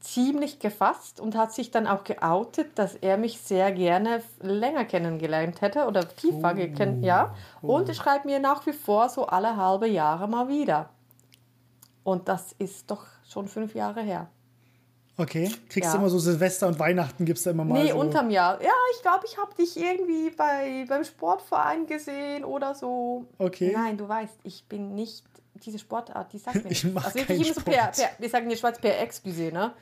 Ziemlich 0.00 0.58
gefasst 0.58 1.20
und 1.20 1.36
hat 1.36 1.52
sich 1.52 1.70
dann 1.70 1.86
auch 1.86 2.04
geoutet, 2.04 2.76
dass 2.78 2.96
er 2.96 3.16
mich 3.16 3.40
sehr 3.40 3.70
gerne 3.70 4.22
länger 4.40 4.84
kennengelernt 4.84 5.60
hätte 5.60 5.86
oder 5.86 6.08
tiefer 6.08 6.54
gekannt, 6.54 7.04
ja. 7.04 7.34
Und 7.62 7.88
er 7.88 7.94
schreibt 7.94 8.24
mir 8.24 8.40
nach 8.40 8.66
wie 8.66 8.72
vor 8.72 9.08
so 9.08 9.26
alle 9.26 9.56
halbe 9.56 9.86
Jahre 9.86 10.28
mal 10.28 10.48
wieder. 10.48 10.90
Und 12.02 12.28
das 12.28 12.52
ist 12.58 12.90
doch 12.90 13.06
schon 13.28 13.46
fünf 13.46 13.74
Jahre 13.74 14.02
her. 14.02 14.28
Okay. 15.18 15.50
Kriegst 15.68 15.88
Ja. 15.88 15.92
du 15.92 15.98
immer 15.98 16.08
so 16.10 16.18
Silvester 16.18 16.66
und 16.68 16.78
Weihnachten 16.78 17.24
gibt's 17.26 17.42
da 17.42 17.50
immer 17.50 17.64
mal 17.64 17.82
Nee, 17.82 17.90
so. 17.90 17.98
unterm 17.98 18.30
Jahr. 18.30 18.60
Ja, 18.62 18.70
ich 18.96 19.02
glaube, 19.02 19.24
ich 19.26 19.36
habe 19.36 19.54
dich 19.54 19.76
irgendwie 19.76 20.30
bei, 20.30 20.86
beim 20.88 21.04
Sportverein 21.04 21.86
gesehen 21.86 22.44
oder 22.44 22.74
so. 22.74 23.26
Okay. 23.38 23.72
Nein, 23.74 23.98
du 23.98 24.08
weißt, 24.08 24.38
ich 24.44 24.64
bin 24.68 24.94
nicht 24.94 25.24
diese 25.64 25.78
Sportart, 25.78 26.32
die 26.32 26.38
sagt 26.38 26.56
mir 26.64 26.70
Ich 26.70 26.82
nichts. 26.84 26.94
mach 26.94 27.04
also 27.04 27.18
wirklich 27.18 27.40
immer 27.44 27.54
so 27.54 27.60
per, 27.60 27.72
per, 27.88 28.08
wir 28.18 28.28
sagen 28.30 28.44
in 28.44 28.50
der 28.50 28.56
Schweiz 28.56 28.78
per 28.78 29.00
Excuse, 29.00 29.52
ne? 29.52 29.72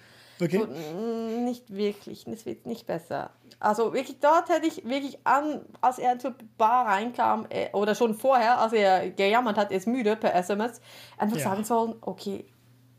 Okay. 0.43 0.59
So, 0.59 0.67
mm, 0.67 1.45
nicht 1.45 1.75
wirklich, 1.75 2.27
es 2.27 2.47
wird 2.47 2.67
nicht 2.67 2.87
besser. 2.87 3.31
Also 3.61 3.93
wirklich, 3.93 4.19
dort 4.21 4.49
hätte 4.49 4.67
ich 4.67 4.85
wirklich 4.89 5.19
an, 5.25 5.61
als 5.83 5.99
er 5.99 6.19
zur 6.19 6.35
Bar 6.57 6.87
reinkam, 6.87 7.47
äh, 7.51 7.69
oder 7.73 7.95
schon 7.95 8.15
vorher, 8.15 8.59
als 8.59 8.73
er 8.73 9.11
gejammert 9.11 9.59
hat, 9.59 9.71
er 9.71 9.77
ist 9.77 9.87
müde 9.87 10.17
per 10.17 10.35
SMS, 10.35 10.81
einfach 11.19 11.37
Ja. 11.37 11.45
sagen 11.45 11.65
sollen, 11.65 11.95
okay, 12.01 12.47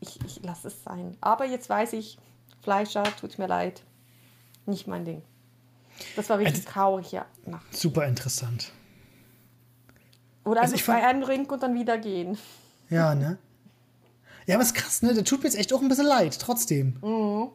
ich, 0.02 0.18
ich 0.26 0.42
lasse 0.44 0.68
es 0.68 0.84
sein. 0.84 1.16
Aber 1.22 1.46
jetzt 1.46 1.68
weiß 1.70 1.94
ich, 1.94 2.18
Fleischer, 2.62 3.04
tut 3.20 3.38
mir 3.38 3.46
leid, 3.46 3.82
nicht 4.66 4.86
mein 4.86 5.04
Ding. 5.04 5.22
Das 6.16 6.28
war 6.28 6.38
wirklich 6.38 6.56
Also- 6.58 6.68
traurig, 6.68 7.12
ja. 7.12 7.24
Nacht. 7.46 7.74
Super 7.74 8.06
interessant. 8.06 8.70
Oder 10.44 10.62
Also 10.62 10.74
ich 10.74 10.84
bei 10.84 11.06
einem 11.06 11.22
Ring 11.22 11.48
und 11.50 11.62
dann 11.62 11.74
wieder 11.74 11.98
gehen. 11.98 12.36
Ja, 12.90 13.14
ne? 13.14 13.38
Ja, 14.46 14.56
aber 14.56 14.62
ist 14.64 14.74
krass, 14.74 15.02
ne? 15.02 15.14
Der 15.14 15.24
tut 15.24 15.38
mir 15.40 15.44
jetzt 15.48 15.56
echt 15.56 15.72
auch 15.72 15.80
ein 15.80 15.88
bisschen 15.88 16.06
leid, 16.06 16.36
trotzdem. 16.40 16.96
Mhm. 17.00 17.48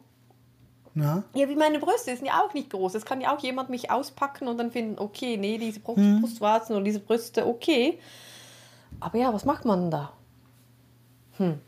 Na? 0.94 1.22
Ja, 1.34 1.48
wie 1.48 1.54
meine 1.54 1.78
Brüste 1.78 2.16
sind 2.16 2.26
ja 2.26 2.42
auch 2.42 2.54
nicht 2.54 2.70
groß. 2.70 2.94
Es 2.94 3.04
kann 3.04 3.20
ja 3.20 3.36
auch 3.36 3.40
jemand 3.42 3.68
mich 3.68 3.90
auspacken 3.90 4.48
und 4.48 4.56
dann 4.58 4.70
finden, 4.72 4.98
okay, 4.98 5.36
nee, 5.36 5.58
diese 5.58 5.80
Brust, 5.80 5.98
Hm. 5.98 6.22
Brustwarzen 6.22 6.74
und 6.76 6.84
diese 6.84 6.98
Brüste, 7.00 7.46
okay. 7.46 7.98
Aber 9.00 9.18
ja, 9.18 9.32
was 9.34 9.44
macht 9.44 9.64
man 9.66 9.90
da? 9.90 10.12
Hm. 11.36 11.60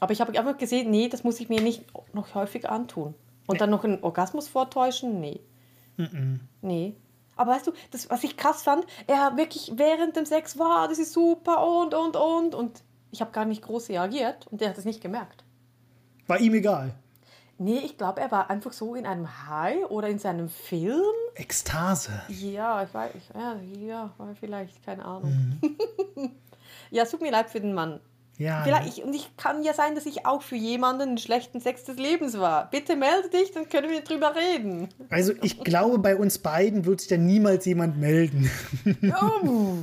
Aber 0.00 0.12
ich 0.12 0.20
habe 0.20 0.38
einfach 0.38 0.58
gesehen, 0.58 0.90
nee, 0.90 1.08
das 1.08 1.24
muss 1.24 1.40
ich 1.40 1.48
mir 1.48 1.60
nicht 1.60 1.84
noch 2.14 2.34
häufig 2.34 2.68
antun. 2.68 3.14
Und 3.46 3.60
dann 3.60 3.70
noch 3.70 3.84
einen 3.84 4.02
Orgasmus 4.02 4.48
vortäuschen? 4.48 5.20
Nee. 5.20 5.40
Nee. 6.60 6.94
Aber 7.36 7.52
weißt 7.52 7.66
du, 7.66 7.72
das, 7.90 8.10
was 8.10 8.24
ich 8.24 8.36
krass 8.36 8.62
fand, 8.62 8.84
er 9.06 9.36
wirklich 9.36 9.72
während 9.76 10.16
dem 10.16 10.26
Sex, 10.26 10.58
wow, 10.58 10.88
das 10.88 10.98
ist 10.98 11.12
super 11.12 11.66
und, 11.66 11.94
und, 11.94 12.16
und. 12.16 12.54
Und 12.54 12.82
ich 13.10 13.20
habe 13.20 13.30
gar 13.30 13.44
nicht 13.44 13.62
groß 13.62 13.88
reagiert 13.88 14.46
und 14.48 14.60
der 14.60 14.70
hat 14.70 14.78
es 14.78 14.84
nicht 14.84 15.00
gemerkt. 15.00 15.44
War 16.26 16.40
ihm 16.40 16.54
egal. 16.54 16.94
Nee, 17.60 17.78
ich 17.78 17.96
glaube, 17.96 18.20
er 18.20 18.30
war 18.30 18.50
einfach 18.50 18.72
so 18.72 18.94
in 18.94 19.06
einem 19.06 19.48
High 19.48 19.90
oder 19.90 20.08
in 20.08 20.18
seinem 20.18 20.48
Film. 20.48 21.02
Ekstase. 21.34 22.12
Ja, 22.28 22.84
ich 22.84 22.94
weiß, 22.94 23.12
ja, 23.34 23.56
ja, 23.56 24.14
vielleicht, 24.38 24.84
keine 24.84 25.04
Ahnung. 25.04 25.60
ja, 26.90 27.02
es 27.02 27.10
tut 27.10 27.20
mir 27.20 27.32
leid 27.32 27.50
für 27.50 27.60
den 27.60 27.74
Mann. 27.74 27.98
Ja. 28.38 28.62
Vielleicht, 28.62 28.88
ich, 28.98 29.04
und 29.04 29.12
ich 29.14 29.36
kann 29.36 29.62
ja 29.64 29.74
sein, 29.74 29.94
dass 29.96 30.06
ich 30.06 30.24
auch 30.24 30.42
für 30.42 30.56
jemanden 30.56 31.02
einen 31.02 31.18
schlechten 31.18 31.60
Sex 31.60 31.84
des 31.84 31.96
Lebens 31.96 32.38
war. 32.38 32.70
Bitte 32.70 32.94
melde 32.96 33.28
dich, 33.30 33.50
dann 33.52 33.68
können 33.68 33.90
wir 33.90 34.00
drüber 34.02 34.34
reden. 34.36 34.88
Also 35.10 35.32
ich 35.42 35.62
glaube, 35.64 35.98
bei 35.98 36.16
uns 36.16 36.38
beiden 36.38 36.84
wird 36.84 37.00
sich 37.00 37.08
da 37.08 37.16
niemals 37.16 37.64
jemand 37.66 37.98
melden. 37.98 38.48
Oh, 39.20 39.74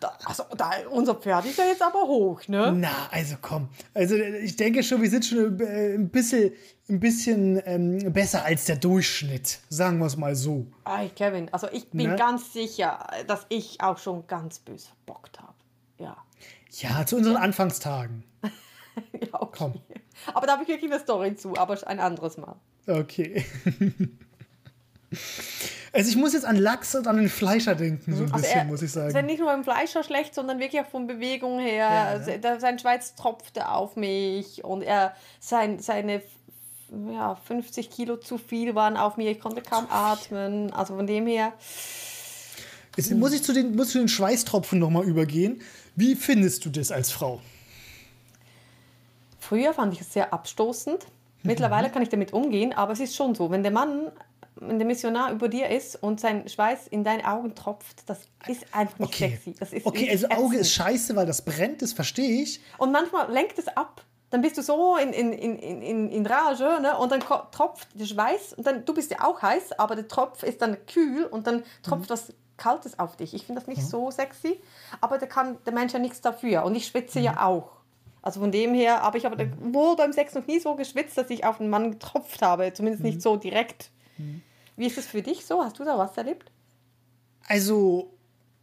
da, 0.00 0.12
also, 0.24 0.44
da, 0.56 0.70
unser 0.90 1.14
Pferd 1.14 1.44
ist 1.46 1.58
ja 1.58 1.64
jetzt 1.64 1.82
aber 1.82 2.02
hoch, 2.02 2.46
ne? 2.48 2.72
Na, 2.76 3.08
also 3.10 3.36
komm. 3.40 3.68
Also 3.94 4.16
ich 4.16 4.56
denke 4.56 4.82
schon, 4.82 5.02
wir 5.02 5.10
sind 5.10 5.24
schon 5.24 5.60
äh, 5.60 5.94
ein 5.94 6.08
bisschen, 6.08 6.52
ein 6.88 7.00
bisschen 7.00 7.60
ähm, 7.66 8.12
besser 8.12 8.44
als 8.44 8.64
der 8.66 8.76
Durchschnitt. 8.76 9.60
Sagen 9.68 9.98
wir 9.98 10.06
es 10.06 10.16
mal 10.16 10.34
so. 10.34 10.66
Ey, 10.84 11.08
Kevin, 11.10 11.48
also 11.52 11.68
ich 11.72 11.90
bin 11.90 12.10
Ne? 12.10 12.16
ganz 12.16 12.52
sicher, 12.52 13.06
dass 13.26 13.46
ich 13.48 13.80
auch 13.80 13.98
schon 13.98 14.26
ganz 14.26 14.58
böse 14.58 14.88
verbockt 15.04 15.40
habe. 15.40 15.51
Ja. 16.72 17.04
Zu 17.06 17.16
unseren 17.16 17.36
Anfangstagen. 17.36 18.24
ja 19.12 19.40
okay. 19.40 19.54
Komm. 19.56 19.74
Aber 20.34 20.46
da 20.46 20.52
habe 20.54 20.62
ich 20.62 20.68
wirklich 20.68 20.90
eine 20.90 21.00
Story 21.00 21.34
zu, 21.36 21.56
aber 21.56 21.76
ein 21.86 22.00
anderes 22.00 22.36
Mal. 22.36 22.56
Okay. 22.86 23.44
Also 25.92 26.08
ich 26.08 26.16
muss 26.16 26.32
jetzt 26.32 26.46
an 26.46 26.56
Lachs 26.56 26.94
und 26.94 27.06
an 27.06 27.18
den 27.18 27.28
Fleischer 27.28 27.74
denken, 27.74 28.14
so 28.16 28.24
ein 28.24 28.32
Also 28.32 28.42
bisschen, 28.44 28.58
er, 28.60 28.64
muss 28.64 28.80
ich 28.80 28.86
Es 28.86 28.96
ist 28.96 29.02
ja 29.02 29.10
sagen. 29.10 29.26
nicht 29.26 29.40
nur 29.40 29.48
beim 29.48 29.62
Fleischer 29.62 30.02
schlecht, 30.02 30.34
sondern 30.34 30.58
wirklich 30.58 30.80
auch 30.80 30.86
von 30.88 31.06
Bewegung 31.06 31.58
her. 31.58 31.76
Ja, 31.76 32.04
Also, 32.04 32.30
Sein 32.58 32.78
Schweiß 32.78 33.14
tropfte 33.14 33.68
auf 33.68 33.94
mich 33.96 34.64
und 34.64 34.80
er, 34.80 35.14
sein, 35.38 35.80
seine 35.80 36.22
ja, 37.12 37.34
50 37.34 37.90
Kilo 37.90 38.16
zu 38.16 38.38
viel 38.38 38.74
waren 38.74 38.96
auf 38.96 39.18
mir. 39.18 39.30
Ich 39.30 39.40
konnte 39.40 39.60
kaum 39.60 39.86
atmen. 39.90 40.72
Also 40.72 40.96
von 40.96 41.06
dem 41.06 41.26
her, 41.26 41.52
Jetzt 42.96 43.10
muss 43.12 43.32
ich 43.32 43.42
zu 43.42 43.52
den, 43.52 43.74
muss 43.76 43.90
zu 43.90 43.98
den 43.98 44.08
Schweißtropfen 44.08 44.78
nochmal 44.78 45.04
übergehen. 45.04 45.60
Wie 45.96 46.14
findest 46.16 46.64
du 46.64 46.70
das 46.70 46.90
als 46.90 47.10
Frau? 47.10 47.40
früher 49.38 49.74
fand 49.74 49.92
ich 49.92 50.00
es 50.00 50.12
sehr 50.12 50.32
abstoßend. 50.32 51.04
Mittlerweile 51.42 51.90
kann 51.90 52.02
ich 52.02 52.08
damit 52.08 52.32
umgehen, 52.32 52.72
aber 52.72 52.92
es 52.92 53.00
ist 53.00 53.16
schon 53.16 53.34
so, 53.34 53.50
wenn 53.50 53.62
der 53.64 53.72
Mann, 53.72 54.12
wenn 54.54 54.78
der 54.78 54.86
Missionar 54.86 55.32
über 55.32 55.48
dir 55.48 55.68
ist 55.68 55.96
und 55.96 56.20
sein 56.20 56.48
Schweiß 56.48 56.86
in 56.86 57.02
deine 57.02 57.28
Augen 57.28 57.54
tropft, 57.54 58.08
das 58.08 58.20
ist 58.46 58.64
einfach 58.72 58.98
nicht 59.00 59.12
Okay. 59.12 59.30
sexy. 59.30 59.54
Das 59.58 59.72
ist 59.72 59.84
okay, 59.84 60.08
also 60.08 60.28
Auge 60.28 60.56
ist 60.58 60.72
scheiße, 60.72 61.16
weil 61.16 61.26
das 61.26 61.44
brennt, 61.44 61.82
das 61.82 61.92
verstehe 61.92 62.42
ich. 62.42 62.60
Und 62.78 62.92
manchmal 62.92 63.30
lenkt 63.30 63.58
es 63.58 63.66
ab. 63.68 64.04
Dann 64.30 64.40
bist 64.40 64.56
du 64.56 64.62
so 64.62 64.96
in, 64.96 65.12
in, 65.12 65.32
in, 65.32 65.58
in, 65.82 66.08
in 66.10 66.24
Rage 66.26 66.78
ne? 66.80 66.96
und 66.96 67.12
dann 67.12 67.20
tropft 67.20 67.88
der 67.92 68.06
Schweiß 68.06 68.54
und 68.54 68.66
dann, 68.66 68.84
du 68.86 68.94
bist 68.94 69.10
ja 69.10 69.22
auch 69.24 69.42
heiß, 69.42 69.72
aber 69.72 69.96
der 69.96 70.08
Tropf 70.08 70.42
ist 70.44 70.62
dann 70.62 70.78
kühl 70.86 71.24
und 71.24 71.46
dann 71.46 71.64
tropft 71.82 72.08
was 72.08 72.32
Kaltes 72.56 72.98
auf 72.98 73.16
dich. 73.16 73.34
Ich 73.34 73.46
finde 73.46 73.60
das 73.60 73.68
nicht 73.68 73.82
so 73.82 74.10
sexy, 74.10 74.60
aber 75.00 75.18
da 75.18 75.26
kann 75.26 75.58
der 75.64 75.72
Mensch 75.72 75.92
ja 75.92 75.98
nichts 75.98 76.20
dafür 76.20 76.64
und 76.64 76.74
ich 76.74 76.86
schwitze 76.86 77.20
ja 77.20 77.44
auch. 77.44 77.70
Also 78.22 78.40
von 78.40 78.52
dem 78.52 78.72
her, 78.72 79.02
aber 79.02 79.18
ich 79.18 79.24
habe 79.24 79.50
wohl 79.60 79.96
beim 79.96 80.12
Sex 80.12 80.34
noch 80.34 80.46
nie 80.46 80.60
so 80.60 80.76
geschwitzt, 80.76 81.18
dass 81.18 81.28
ich 81.30 81.44
auf 81.44 81.60
einen 81.60 81.70
Mann 81.70 81.90
getropft 81.90 82.40
habe, 82.40 82.72
zumindest 82.72 83.02
nicht 83.02 83.20
so 83.20 83.36
direkt. 83.36 83.90
Wie 84.76 84.86
ist 84.86 84.96
es 84.96 85.06
für 85.06 85.22
dich 85.22 85.44
so? 85.44 85.62
Hast 85.62 85.78
du 85.78 85.84
da 85.84 85.98
was 85.98 86.16
erlebt? 86.16 86.50
Also, 87.48 88.12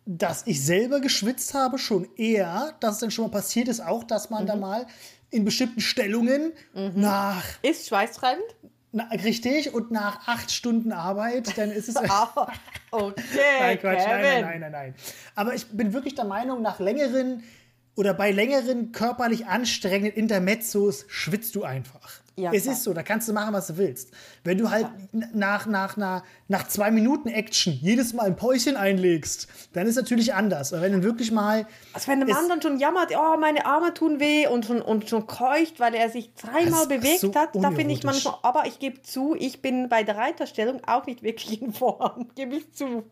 dass 0.06 0.47
ich 0.47 0.65
selber 0.65 1.02
geschwitzt 1.02 1.54
habe, 1.54 1.78
schon 1.78 2.08
eher. 2.15 2.73
Dass 2.80 2.95
es 2.95 2.99
dann 2.99 3.12
schon 3.12 3.25
mal 3.25 3.32
passiert 3.32 3.67
ist, 3.67 3.82
auch, 3.82 4.04
dass 4.06 4.30
man 4.30 4.47
da 4.47 4.56
mal 4.56 4.88
in 5.30 5.45
bestimmten 5.45 5.82
Stellungen 5.82 6.54
nach, 6.73 7.43
Ist 7.62 7.88
schweißtreibend? 7.88 8.45
Na, 8.91 9.08
richtig, 9.10 9.73
und 9.73 9.91
nach 9.91 10.28
acht 10.28 10.52
Stunden 10.52 10.91
Arbeit, 10.91 11.58
dann 11.58 11.71
ist 11.71 11.89
es. 11.89 11.95
Ah, 12.10 12.47
okay, 12.91 13.21
Nein, 13.60 13.80
Quatsch, 13.80 14.08
nein, 14.08 14.21
nein, 14.21 14.41
nein, 14.41 14.60
nein, 14.62 14.71
nein. 14.71 14.95
Aber 15.36 15.54
ich 15.54 15.67
bin 15.67 15.93
wirklich 15.93 16.15
der 16.15 16.25
Meinung, 16.25 16.62
nach 16.63 16.80
längeren 16.80 17.43
oder 17.99 18.13
bei 18.13 18.31
längeren 18.31 18.91
körperlich 18.93 19.45
anstrengenden 19.45 20.13
Intermezzos 20.13 21.05
schwitzt 21.09 21.53
du 21.55 21.63
einfach. 21.63 22.21
Ja, 22.38 22.51
es 22.53 22.65
ist 22.65 22.83
so, 22.83 22.93
da 22.93 23.03
kannst 23.03 23.27
du 23.27 23.33
machen, 23.33 23.53
was 23.53 23.67
du 23.67 23.75
willst. 23.75 24.12
Wenn 24.45 24.57
du 24.57 24.69
halt 24.71 24.88
n- 25.12 25.27
nach, 25.33 25.65
nach, 25.65 25.97
nach, 25.97 26.23
nach 26.47 26.65
zwei 26.69 26.89
Minuten 26.89 27.27
Action 27.27 27.73
jedes 27.73 28.13
Mal 28.13 28.27
ein 28.27 28.38
Päuschen 28.38 28.77
einlegst, 28.77 29.49
dann 29.73 29.85
ist 29.88 29.97
natürlich 29.97 30.33
anders. 30.33 30.71
Aber 30.71 30.81
wenn 30.83 30.93
du 30.93 31.03
wirklich 31.03 31.33
mal. 31.33 31.67
Also 31.91 32.07
wenn 32.07 32.21
der 32.21 32.29
Es- 32.29 32.35
Mann 32.35 32.47
dann 32.47 32.62
schon 32.62 32.79
jammert, 32.79 33.12
oh, 33.13 33.38
meine 33.38 33.65
Arme 33.65 33.93
tun 33.93 34.21
weh 34.21 34.47
und 34.47 34.65
schon, 34.65 34.81
und 34.81 35.09
schon 35.09 35.27
keucht, 35.27 35.81
weil 35.81 35.93
er 35.93 36.09
sich 36.09 36.33
dreimal 36.35 36.83
ist 36.83 36.88
bewegt 36.88 37.19
so 37.19 37.33
hat, 37.35 37.53
da 37.55 37.71
finde 37.71 37.93
ich 37.93 38.03
manchmal, 38.03 38.35
aber 38.43 38.65
ich 38.67 38.79
gebe 38.79 39.01
zu, 39.01 39.35
ich 39.38 39.62
bin 39.62 39.89
bei 39.89 40.03
der 40.03 40.15
Reiterstellung 40.15 40.79
auch 40.88 41.05
nicht 41.07 41.21
wirklich 41.23 41.62
in 41.62 41.73
Form, 41.73 42.29
gebe 42.35 42.55
ich 42.55 42.71
zu. 42.71 43.03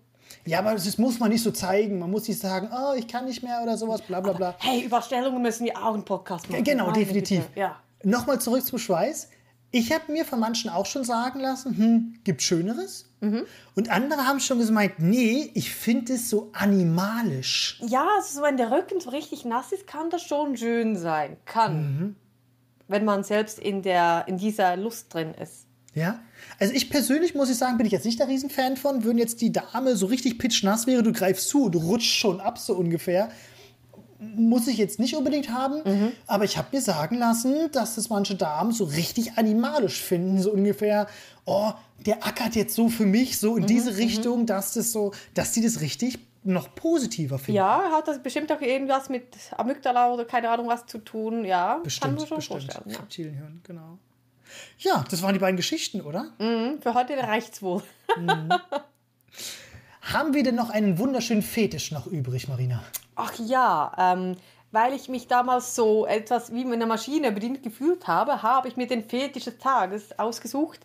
Ja, 0.46 0.60
aber 0.60 0.74
das 0.74 0.98
muss 0.98 1.20
man 1.20 1.30
nicht 1.30 1.44
so 1.44 1.52
zeigen. 1.52 2.00
Man 2.00 2.10
muss 2.10 2.28
nicht 2.28 2.40
sagen, 2.40 2.70
oh, 2.74 2.94
ich 2.96 3.08
kann 3.08 3.26
nicht 3.26 3.44
mehr 3.44 3.62
oder 3.62 3.78
sowas, 3.78 4.02
bla 4.02 4.22
bla 4.22 4.34
bla. 4.34 4.56
Hey, 4.60 4.84
über 4.86 5.02
Stellungen 5.02 5.42
müssen 5.42 5.66
wir 5.66 5.78
auch 5.78 5.94
einen 5.94 6.06
Podcast 6.06 6.50
machen. 6.50 6.64
Genau, 6.64 6.88
Meine 6.88 7.00
definitiv. 7.00 7.48
Ja. 7.56 7.76
Nochmal 8.04 8.40
zurück 8.40 8.64
zum 8.64 8.80
Schweiß. 8.80 9.30
Ich 9.72 9.92
habe 9.92 10.12
mir 10.12 10.24
von 10.24 10.40
manchen 10.40 10.70
auch 10.70 10.86
schon 10.86 11.04
sagen 11.04 11.40
lassen, 11.42 11.78
hm, 11.78 12.20
gibt 12.24 12.42
Schöneres. 12.42 13.10
Mhm. 13.20 13.46
Und 13.76 13.90
andere 13.90 14.26
haben 14.26 14.40
schon 14.40 14.60
gemeint, 14.60 15.00
nee, 15.00 15.52
ich 15.54 15.74
finde 15.74 16.14
es 16.14 16.30
so 16.30 16.50
animalisch. 16.54 17.82
Ja, 17.86 18.08
also 18.16 18.42
wenn 18.42 18.58
der 18.58 18.72
Rücken 18.72 19.02
so 19.02 19.10
richtig 19.10 19.44
nass 19.44 19.72
ist, 19.72 19.86
kann 19.86 20.10
das 20.10 20.22
schon 20.24 20.56
schön 20.56 20.96
sein. 20.96 21.36
Kann. 21.46 22.16
Wenn 22.88 23.04
man 23.04 23.24
selbst 23.24 23.60
in, 23.60 23.82
der, 23.82 24.24
in 24.28 24.38
dieser 24.38 24.78
Lust 24.78 25.14
drin 25.14 25.34
ist. 25.34 25.67
Ja? 25.98 26.20
Also 26.60 26.74
ich 26.74 26.90
persönlich 26.90 27.36
muss 27.36 27.50
ich 27.50 27.58
sagen, 27.58 27.78
bin 27.78 27.86
ich 27.86 27.92
jetzt 27.92 28.06
nicht 28.06 28.20
der 28.20 28.28
Riesenfan 28.28 28.78
von. 28.78 29.06
Wenn 29.06 29.18
jetzt 29.18 29.42
die 29.42 29.52
Dame 29.52 29.96
so 29.96 30.06
richtig 30.08 30.38
pitschnass 30.40 30.88
wäre, 30.88 31.04
du 31.04 31.12
greifst 31.12 31.50
zu, 31.50 31.70
du 31.70 31.80
rutschst 31.80 32.14
schon 32.14 32.40
ab, 32.40 32.58
so 32.58 32.74
ungefähr. 32.76 33.30
Muss 34.20 34.68
ich 34.68 34.78
jetzt 34.78 35.00
nicht 35.00 35.16
unbedingt 35.16 35.52
haben, 35.52 35.82
Mhm. 35.86 36.12
aber 36.26 36.44
ich 36.44 36.58
habe 36.58 36.70
mir 36.76 36.82
sagen 36.82 37.18
lassen, 37.20 37.70
dass 37.72 37.94
das 37.94 38.10
manche 38.10 38.34
Damen 38.34 38.72
so 38.72 38.86
richtig 38.86 39.38
animalisch 39.38 40.02
finden, 40.02 40.42
so 40.42 40.52
ungefähr, 40.52 41.06
oh, 41.46 41.72
der 42.04 42.26
ackert 42.26 42.56
jetzt 42.56 42.74
so 42.74 42.90
für 42.90 43.06
mich, 43.06 43.38
so 43.38 43.56
in 43.56 43.64
Mhm, 43.64 43.68
diese 43.68 43.98
Richtung, 43.98 44.48
dass 44.48 44.74
das 44.74 44.92
so, 44.92 45.12
dass 45.36 45.54
sie 45.54 45.62
das 45.62 45.82
richtig 45.82 46.18
noch 46.44 46.74
positiver 46.74 47.38
finden. 47.38 47.58
Ja, 47.58 47.92
hat 47.92 48.08
das 48.08 48.24
bestimmt 48.24 48.52
auch 48.52 48.62
irgendwas 48.62 49.10
mit 49.10 49.26
Amygdala 49.56 50.12
oder 50.12 50.26
keine 50.26 50.50
Ahnung 50.50 50.68
was 50.68 50.88
zu 50.88 50.98
tun. 50.98 51.46
Ja, 51.46 51.74
kann 51.74 51.84
bestimmt, 51.84 52.18
man 52.18 52.26
schon 52.28 52.38
bestimmt. 52.38 52.74
vorstellen. 52.74 53.36
Ja. 53.40 53.48
Genau. 53.64 54.00
Ja, 54.80 55.04
das 55.10 55.22
waren 55.22 55.34
die 55.34 55.40
beiden 55.40 55.58
Geschichten, 55.58 56.02
oder? 56.02 56.28
Hm, 56.40 56.80
Für 56.82 56.94
heute 56.94 57.18
reicht's 57.18 57.62
wohl. 57.62 57.84
Haben 60.02 60.34
wir 60.34 60.44
denn 60.44 60.56
noch 60.56 60.70
einen 60.70 60.98
wunderschönen 61.00 61.42
Fetisch 61.42 61.92
noch 61.92 62.08
übrig, 62.08 62.48
Marina? 62.48 62.82
Ach 63.16 63.34
ja, 63.40 63.92
ähm, 63.98 64.38
weil 64.72 64.94
ich 64.94 65.10
mich 65.10 65.28
damals 65.28 65.76
so 65.76 66.06
etwas 66.06 66.54
wie 66.54 66.64
mit 66.64 66.76
einer 66.76 66.86
Maschine 66.86 67.32
bedient 67.32 67.62
gefühlt 67.64 68.08
habe, 68.08 68.42
habe 68.42 68.68
ich 68.68 68.78
mir 68.78 68.88
den 68.88 69.04
Fetisch 69.04 69.46
des 69.46 69.58
Tages 69.58 70.18
ausgesucht. 70.18 70.80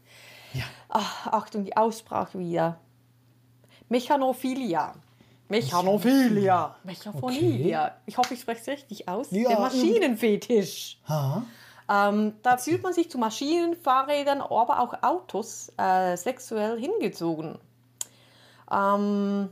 Ja. 0.54 0.64
Ach, 0.88 1.26
Achtung, 1.28 1.64
die 1.64 1.76
Aussprache 1.76 2.38
wieder. 2.38 2.78
Mechanophilia. 3.88 4.94
Mechanophilia. 5.48 6.74
Mechaphonia. 6.82 7.96
Ich 8.06 8.16
hoffe, 8.16 8.34
ich 8.34 8.40
spreche 8.40 8.60
es 8.62 8.66
richtig 8.66 9.08
aus. 9.08 9.28
Ja, 9.30 9.50
Der 9.50 9.60
Maschinenfetisch. 9.60 10.98
Ha? 11.08 11.42
Ähm, 11.92 12.32
da 12.42 12.56
fühlt 12.56 12.82
man 12.82 12.94
sich 12.94 13.10
zu 13.10 13.18
Maschinen, 13.18 13.76
Fahrrädern, 13.76 14.40
aber 14.40 14.80
auch 14.80 15.02
Autos 15.02 15.70
äh, 15.76 16.16
sexuell 16.16 16.80
hingezogen. 16.80 17.58
Ähm, 18.70 19.50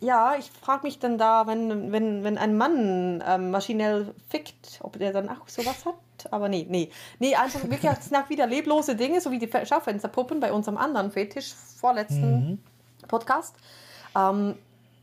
ja, 0.00 0.36
ich 0.38 0.50
frage 0.50 0.84
mich 0.84 1.00
dann 1.00 1.18
da, 1.18 1.48
wenn, 1.48 1.90
wenn, 1.90 2.22
wenn 2.22 2.38
ein 2.38 2.56
Mann 2.56 3.24
ähm, 3.26 3.50
maschinell 3.50 4.14
fickt, 4.28 4.78
ob 4.82 4.98
der 4.98 5.12
dann 5.12 5.28
auch 5.28 5.48
sowas 5.48 5.84
hat. 5.84 5.96
Aber 6.30 6.48
nee, 6.48 6.66
nee. 6.68 6.90
Nee, 7.18 7.34
einfach 7.34 7.62
wirklich, 7.64 7.90
es 7.90 8.04
sind 8.04 8.16
auch 8.16 8.28
wieder 8.28 8.46
leblose 8.46 8.94
Dinge, 8.94 9.20
so 9.20 9.32
wie 9.32 9.40
die 9.40 9.48
Fe- 9.48 9.66
Schaufensterpuppen 9.66 10.38
bei 10.38 10.52
unserem 10.52 10.78
anderen 10.78 11.10
Fetisch, 11.10 11.54
vorletzten 11.80 12.62
Podcast. 13.08 13.56
Ähm, 14.16 14.56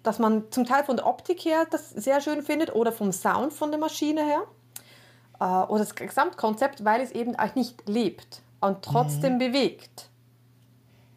dass 0.04 0.20
man 0.20 0.50
zum 0.52 0.64
Teil 0.66 0.86
von 0.86 0.96
der 0.96 1.06
Optik 1.06 1.44
her 1.44 1.66
das 1.70 1.90
sehr 1.90 2.22
schön 2.22 2.44
findet 2.44 2.74
oder 2.74 2.94
vom 2.94 3.12
Sound 3.12 3.52
von 3.52 3.72
der 3.72 3.80
Maschine 3.80 4.24
her 4.24 4.44
äh, 5.40 5.44
oder 5.44 5.80
das 5.80 5.96
Gesamtkonzept, 5.96 6.86
weil 6.86 7.02
es 7.02 7.12
eben 7.12 7.36
auch 7.38 7.56
nicht 7.56 7.88
lebt 7.88 8.42
und 8.62 8.84
trotzdem 8.84 9.38
bewegt. 9.38 10.10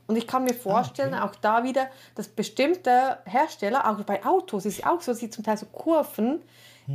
Und 0.07 0.17
ich 0.17 0.27
kann 0.27 0.45
mir 0.45 0.55
vorstellen, 0.55 1.15
auch 1.15 1.35
da 1.37 1.65
wieder, 1.65 1.89
dass 2.15 2.29
bestimmte 2.29 3.19
Hersteller, 3.25 3.89
auch 3.89 4.03
bei 4.05 4.25
Autos 4.25 4.67
ist 4.67 4.81
es 4.81 4.85
auch 4.85 5.01
so, 5.01 5.13
dass 5.13 5.21
sie 5.21 5.31
zum 5.31 5.45
Teil 5.45 5.57
so 5.57 5.67
Kurven 5.67 6.43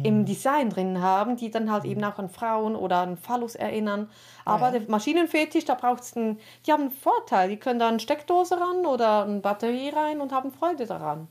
im 0.04 0.26
Design 0.26 0.70
drin 0.70 1.02
haben, 1.02 1.38
die 1.38 1.50
dann 1.50 1.72
halt 1.72 1.86
eben 1.86 2.04
auch 2.04 2.18
an 2.20 2.30
Frauen 2.30 2.76
oder 2.76 2.98
an 2.98 3.18
Phallus 3.18 3.56
erinnern. 3.56 4.10
Aber 4.44 4.72
der 4.72 4.82
Maschinenfetisch, 4.88 5.66
da 5.66 5.76
braucht 5.76 6.04
es 6.04 6.16
einen, 6.18 6.40
die 6.66 6.74
haben 6.74 6.84
einen 6.84 6.92
Vorteil. 6.92 7.50
Die 7.50 7.58
können 7.58 7.80
da 7.80 7.88
eine 7.88 8.00
Steckdose 8.00 8.60
ran 8.60 8.86
oder 8.86 9.24
eine 9.24 9.40
Batterie 9.40 9.90
rein 9.90 10.20
und 10.20 10.34
haben 10.34 10.52
Freude 10.52 10.86
daran. 10.86 11.28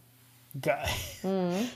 Geil. 0.63 0.87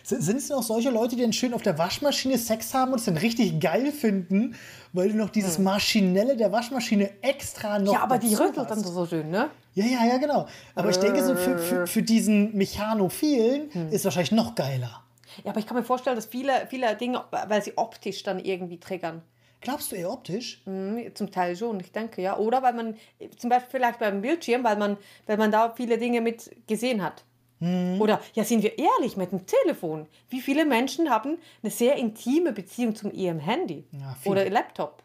S- 0.03 0.09
Sind 0.11 0.37
es 0.39 0.49
noch 0.49 0.63
solche 0.63 0.91
Leute, 0.91 1.17
die 1.17 1.23
dann 1.23 1.33
schön 1.33 1.53
auf 1.55 1.63
der 1.63 1.77
Waschmaschine 1.77 2.39
Sex 2.39 2.73
haben 2.73 2.93
und 2.93 2.99
es 3.01 3.05
dann 3.05 3.17
richtig 3.17 3.61
geil 3.61 3.93
finden, 3.93 4.55
weil 4.93 5.11
du 5.11 5.17
noch 5.17 5.31
dieses 5.31 5.59
Maschinelle 5.59 6.37
der 6.37 6.53
Waschmaschine 6.53 7.11
extra 7.23 7.79
noch. 7.79 7.93
Ja, 7.93 8.03
aber 8.03 8.19
die 8.19 8.35
rüttelt 8.35 8.71
dann 8.71 8.79
hast? 8.79 8.87
so 8.87 9.07
schön, 9.07 9.31
ne? 9.31 9.51
Ja, 9.75 9.85
ja, 9.85 10.05
ja, 10.07 10.17
genau. 10.19 10.47
Aber 10.75 10.91
ich 10.91 10.99
denke, 10.99 11.23
so 11.23 11.37
für, 11.37 11.59
für, 11.59 11.87
für 11.87 12.03
diesen 12.03 12.57
Mechanophilen 12.57 13.73
Hm. 13.73 13.89
ist 13.93 14.05
wahrscheinlich 14.05 14.33
noch 14.33 14.55
geiler. 14.55 15.03
Ja, 15.45 15.51
aber 15.51 15.61
ich 15.61 15.67
kann 15.67 15.77
mir 15.77 15.85
vorstellen, 15.85 16.17
dass 16.17 16.27
viele, 16.27 16.53
viele 16.69 16.95
Dinge, 16.97 17.23
weil 17.31 17.63
sie 17.63 17.73
optisch 17.77 18.23
dann 18.25 18.39
irgendwie 18.41 18.79
triggern. 18.81 19.23
Glaubst 19.61 19.93
du 19.93 19.97
eher 19.97 20.11
optisch? 20.11 20.63
Hm, 20.65 21.15
Zum 21.15 21.31
Teil 21.31 21.55
schon, 21.55 21.79
ich 21.81 21.93
denke, 21.93 22.23
ja. 22.23 22.37
Oder 22.39 22.63
weil 22.63 22.73
man, 22.73 22.97
zum 23.37 23.51
Beispiel 23.51 23.69
vielleicht 23.71 23.99
beim 23.99 24.23
Bildschirm, 24.23 24.65
weil 24.65 24.77
man, 24.77 24.97
weil 25.27 25.37
man 25.37 25.53
da 25.53 25.73
viele 25.77 25.99
Dinge 25.99 26.21
mit 26.21 26.51
gesehen 26.67 27.03
hat. 27.03 27.25
Mhm. 27.61 28.01
Oder, 28.01 28.21
ja, 28.35 28.45
sind 28.45 28.63
wir 28.63 28.79
ehrlich 28.79 29.17
mit 29.17 29.33
dem 29.33 29.47
Telefon? 29.47 30.07
Wie 30.29 30.41
viele 30.41 30.65
Menschen 30.65 31.11
haben 31.11 31.39
eine 31.63 31.71
sehr 31.71 31.97
intime 31.97 32.53
Beziehung 32.53 32.97
zum 32.97 33.13
ihrem 33.13 33.39
Handy? 33.39 33.85
Ja. 33.93 34.17
Mhm. 34.25 34.31
oder 34.31 34.51
Laptop? 34.51 35.03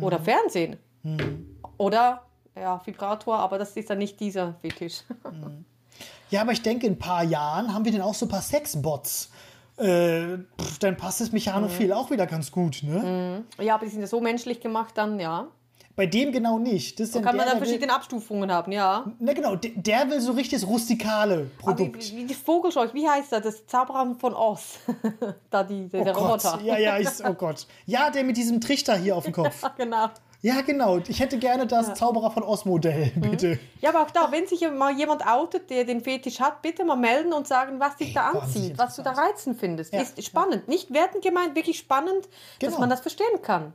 Oder 0.00 0.18
Fernsehen? 0.18 0.76
Oder, 1.76 2.22
ja, 2.56 2.80
Vibrator, 2.84 3.38
aber 3.38 3.58
das 3.58 3.76
ist 3.76 3.90
dann 3.90 3.98
nicht 3.98 4.20
dieser 4.20 4.54
Fetisch. 4.60 5.02
Ja, 6.30 6.40
aber 6.40 6.50
ich 6.50 6.62
denke, 6.62 6.86
in 6.86 6.94
ein 6.94 6.98
paar 6.98 7.22
Jahren 7.22 7.72
haben 7.72 7.84
wir 7.84 7.92
dann 7.92 8.00
auch 8.00 8.14
so 8.14 8.26
ein 8.26 8.28
paar 8.28 8.42
Sexbots. 8.42 9.30
Äh, 9.76 10.38
pff, 10.60 10.78
dann 10.80 10.96
passt 10.96 11.20
das 11.20 11.30
Mechanophil 11.30 11.92
auch 11.92 12.10
wieder 12.10 12.26
ganz 12.26 12.50
gut, 12.50 12.82
ne? 12.82 13.44
ja, 13.60 13.76
aber 13.76 13.84
die 13.84 13.92
sind 13.92 14.00
ja 14.00 14.08
so 14.08 14.20
menschlich 14.20 14.60
gemacht 14.60 14.94
dann, 14.96 15.20
ja. 15.20 15.46
Bei 15.96 16.06
dem 16.06 16.32
genau 16.32 16.58
nicht. 16.58 16.98
Das 16.98 17.10
ist 17.10 17.22
Kann 17.22 17.36
man 17.36 17.46
dann 17.46 17.58
verschiedene 17.58 17.92
Abstufungen 17.94 18.50
haben, 18.50 18.72
ja. 18.72 19.04
Na 19.20 19.32
genau, 19.32 19.54
der, 19.54 19.70
der 19.76 20.10
will 20.10 20.20
so 20.20 20.32
richtig 20.32 20.60
das 20.60 20.68
rustikale 20.68 21.50
Aber 21.62 21.78
wie, 21.78 21.84
Produkt. 21.84 22.16
wie 22.16 22.26
das 22.26 22.36
Vogelscheuch, 22.38 22.92
wie 22.94 23.08
heißt 23.08 23.30
das? 23.30 23.42
Das 23.42 23.66
Zauberer 23.68 24.16
von 24.18 24.34
Oz. 24.34 24.78
da 25.50 25.62
die, 25.62 25.88
der, 25.88 26.00
oh 26.00 26.04
der 26.04 26.12
Gott. 26.14 26.44
Roboter. 26.44 26.60
Ja, 26.64 26.78
ja, 26.78 26.98
ich, 26.98 27.08
oh 27.24 27.34
Gott. 27.34 27.68
Ja, 27.86 28.10
der 28.10 28.24
mit 28.24 28.36
diesem 28.36 28.60
Trichter 28.60 28.96
hier 28.96 29.16
auf 29.16 29.22
dem 29.24 29.32
Kopf. 29.32 29.62
genau. 29.76 30.08
Ja, 30.42 30.60
genau. 30.62 30.98
Ich 31.08 31.20
hätte 31.20 31.38
gerne 31.38 31.64
das 31.66 31.94
Zauberer 31.94 32.30
von 32.32 32.42
Oz-Modell, 32.42 33.12
Mhm. 33.14 33.20
bitte. 33.20 33.58
Ja, 33.80 33.90
aber 33.90 34.02
auch 34.02 34.10
da, 34.10 34.32
wenn 34.32 34.46
sich 34.48 34.68
mal 34.72 34.92
jemand 34.98 35.24
outet, 35.24 35.70
der 35.70 35.84
den 35.84 36.00
Fetisch 36.02 36.40
hat, 36.40 36.60
bitte 36.60 36.84
mal 36.84 36.96
melden 36.96 37.32
und 37.32 37.46
sagen, 37.46 37.78
was 37.78 37.96
dich 37.96 38.12
da 38.12 38.30
anzieht, 38.30 38.76
was 38.76 38.96
du 38.96 39.02
da 39.02 39.12
reizend 39.12 39.58
findest. 39.60 39.94
Ja. 39.94 40.00
Ist 40.02 40.22
spannend. 40.24 40.66
Nicht 40.66 40.92
wertend 40.92 41.22
gemeint, 41.22 41.54
wirklich 41.54 41.78
spannend, 41.78 42.28
dass 42.58 42.70
Genau. 42.70 42.80
man 42.80 42.90
das 42.90 43.00
verstehen 43.00 43.40
kann. 43.42 43.72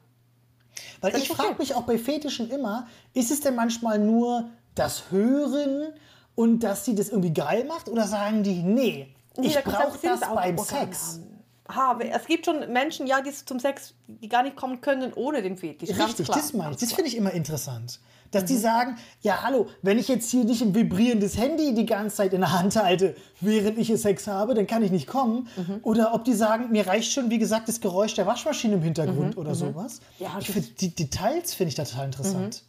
Weil 1.02 1.12
Das 1.12 1.22
ich 1.24 1.30
frage 1.30 1.56
mich 1.60 1.76
auch 1.76 1.84
bei 1.84 1.98
Fetischen 1.98 2.50
immer, 2.50 2.88
ist 3.14 3.32
es 3.32 3.42
denn 3.42 3.56
manchmal 3.56 4.00
nur 4.00 4.50
das 4.76 5.12
Hören 5.12 5.94
und 6.36 6.60
dass 6.62 6.86
sie 6.86 6.96
das 6.96 7.10
irgendwie 7.10 7.34
geil 7.34 7.66
macht 7.66 7.90
oder 7.90 8.08
sagen 8.08 8.44
die, 8.44 8.62
nee, 8.64 9.14
ich 9.42 9.54
da- 9.56 9.62
brauche 9.62 9.98
das 10.02 10.20
beim 10.22 10.58
Sex. 10.58 11.20
haben. 11.68 12.02
Es 12.02 12.26
gibt 12.26 12.46
schon 12.46 12.72
Menschen, 12.72 13.08
ja, 13.08 13.22
die 13.22 13.32
zum 13.32 13.60
Sex, 13.60 13.94
die 14.08 14.28
gar 14.30 14.44
nicht 14.44 14.56
kommen 14.56 14.82
können 14.82 15.14
ohne 15.14 15.42
den 15.42 15.58
Fetisch. 15.58 15.90
Ganz 15.90 16.10
Richtig, 16.12 16.26
klar. 16.28 16.38
das 16.40 16.54
meine 16.54 16.72
ich. 16.72 16.78
Das 16.78 16.94
finde 16.94 17.10
ich 17.10 17.18
immer 17.18 17.32
interessant. 17.32 18.00
Dass 18.32 18.44
Mhm. 18.44 18.48
die 18.48 18.58
sagen, 18.58 18.96
ja 19.22 19.42
hallo, 19.44 19.68
wenn 19.82 19.98
ich 19.98 20.08
jetzt 20.08 20.30
hier 20.30 20.44
nicht 20.44 20.62
ein 20.62 20.76
vibrierendes 20.76 21.38
Handy 21.38 21.74
die 21.74 21.86
ganze 21.86 22.18
Zeit 22.18 22.34
in 22.34 22.42
der 22.42 22.52
Hand 22.58 22.76
halte, 22.76 23.16
während 23.42 23.78
ich 23.80 23.88
Sex 24.00 24.28
habe, 24.28 24.54
dann 24.54 24.68
kann 24.68 24.84
ich 24.84 24.92
nicht 24.92 25.08
kommen. 25.08 25.48
Mhm. 25.58 25.80
Oder 25.84 26.14
ob 26.14 26.24
die 26.26 26.34
sagen, 26.34 26.70
mir 26.72 26.86
reicht 26.88 27.12
schon, 27.12 27.30
wie 27.32 27.40
gesagt, 27.40 27.68
das 27.68 27.82
Geräusch 27.82 28.14
der 28.14 28.28
Waschmaschine 28.28 28.76
im 28.76 28.82
Hintergrund 28.84 29.36
oder 29.38 29.56
sowas. 29.56 30.00
Mhm. 30.20 30.26
Ja, 30.26 30.38
ich 30.40 30.50
find, 30.52 30.80
die 30.82 30.94
Details 30.94 31.54
finde 31.54 31.70
ich 31.70 31.76
total 31.76 32.06
interessant. 32.06 32.64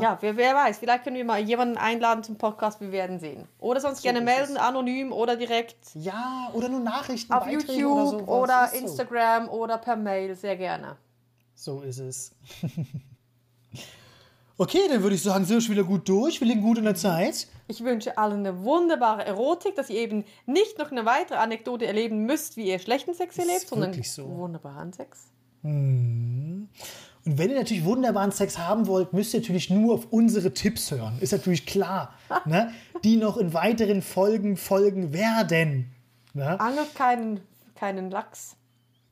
Ja, 0.00 0.18
wer, 0.20 0.36
wer 0.36 0.52
weiß, 0.52 0.78
vielleicht 0.78 1.04
können 1.04 1.14
wir 1.14 1.24
mal 1.24 1.38
jemanden 1.38 1.76
einladen 1.78 2.24
zum 2.24 2.36
Podcast, 2.36 2.80
wir 2.80 2.90
werden 2.90 3.20
sehen. 3.20 3.46
Oder 3.60 3.80
sonst 3.80 4.02
gerne 4.02 4.18
ist 4.18 4.24
melden, 4.24 4.56
anonym 4.56 5.12
oder 5.12 5.36
direkt 5.36 5.76
Ja, 5.94 6.50
oder 6.54 6.68
nur 6.68 6.80
Nachrichten, 6.80 7.32
auf 7.32 7.44
Beiträge 7.44 7.72
YouTube 7.72 7.92
oder 7.92 8.06
sowas. 8.10 8.28
oder 8.28 8.64
Ist 8.64 8.72
so. 8.72 8.78
Instagram 8.86 9.48
oder 9.48 9.78
per 9.78 9.94
Mail, 9.94 10.34
sehr 10.34 10.56
gerne. 10.56 10.96
So 11.54 11.82
ist 11.82 12.00
es. 12.00 12.32
okay, 14.58 14.80
dann 14.88 15.02
würde 15.02 15.16
ich 15.16 15.22
sagen, 15.22 15.44
sind 15.44 15.56
wir 15.56 15.60
schon 15.60 15.72
wieder 15.72 15.84
gut 15.84 16.08
durch. 16.08 16.40
Wir 16.40 16.48
liegen 16.48 16.62
gut 16.62 16.78
in 16.78 16.84
der 16.84 16.94
Zeit. 16.94 17.48
Ich 17.68 17.82
wünsche 17.82 18.16
allen 18.16 18.46
eine 18.46 18.62
wunderbare 18.62 19.24
Erotik, 19.24 19.74
dass 19.74 19.90
ihr 19.90 19.98
eben 19.98 20.24
nicht 20.46 20.78
noch 20.78 20.90
eine 20.90 21.04
weitere 21.04 21.38
Anekdote 21.38 21.86
erleben 21.86 22.24
müsst, 22.24 22.56
wie 22.56 22.68
ihr 22.68 22.78
schlechten 22.78 23.14
Sex 23.14 23.38
erlebt, 23.38 23.68
sondern 23.68 23.92
so. 24.02 24.28
wunderbaren 24.28 24.92
Sex. 24.92 25.26
Und 27.26 27.38
wenn 27.38 27.50
ihr 27.50 27.56
natürlich 27.56 27.84
wunderbaren 27.84 28.30
Sex 28.30 28.56
haben 28.56 28.86
wollt, 28.86 29.12
müsst 29.12 29.34
ihr 29.34 29.40
natürlich 29.40 29.68
nur 29.68 29.94
auf 29.94 30.06
unsere 30.12 30.54
Tipps 30.54 30.92
hören. 30.92 31.18
Ist 31.20 31.32
natürlich 31.32 31.66
klar. 31.66 32.14
ne? 32.44 32.72
Die 33.02 33.16
noch 33.16 33.36
in 33.36 33.52
weiteren 33.52 34.00
Folgen 34.00 34.56
folgen 34.56 35.12
werden. 35.12 35.92
Ne? 36.34 36.60
Angelt 36.60 36.94
keinen, 36.94 37.40
keinen 37.74 38.10
Lachs. 38.10 38.56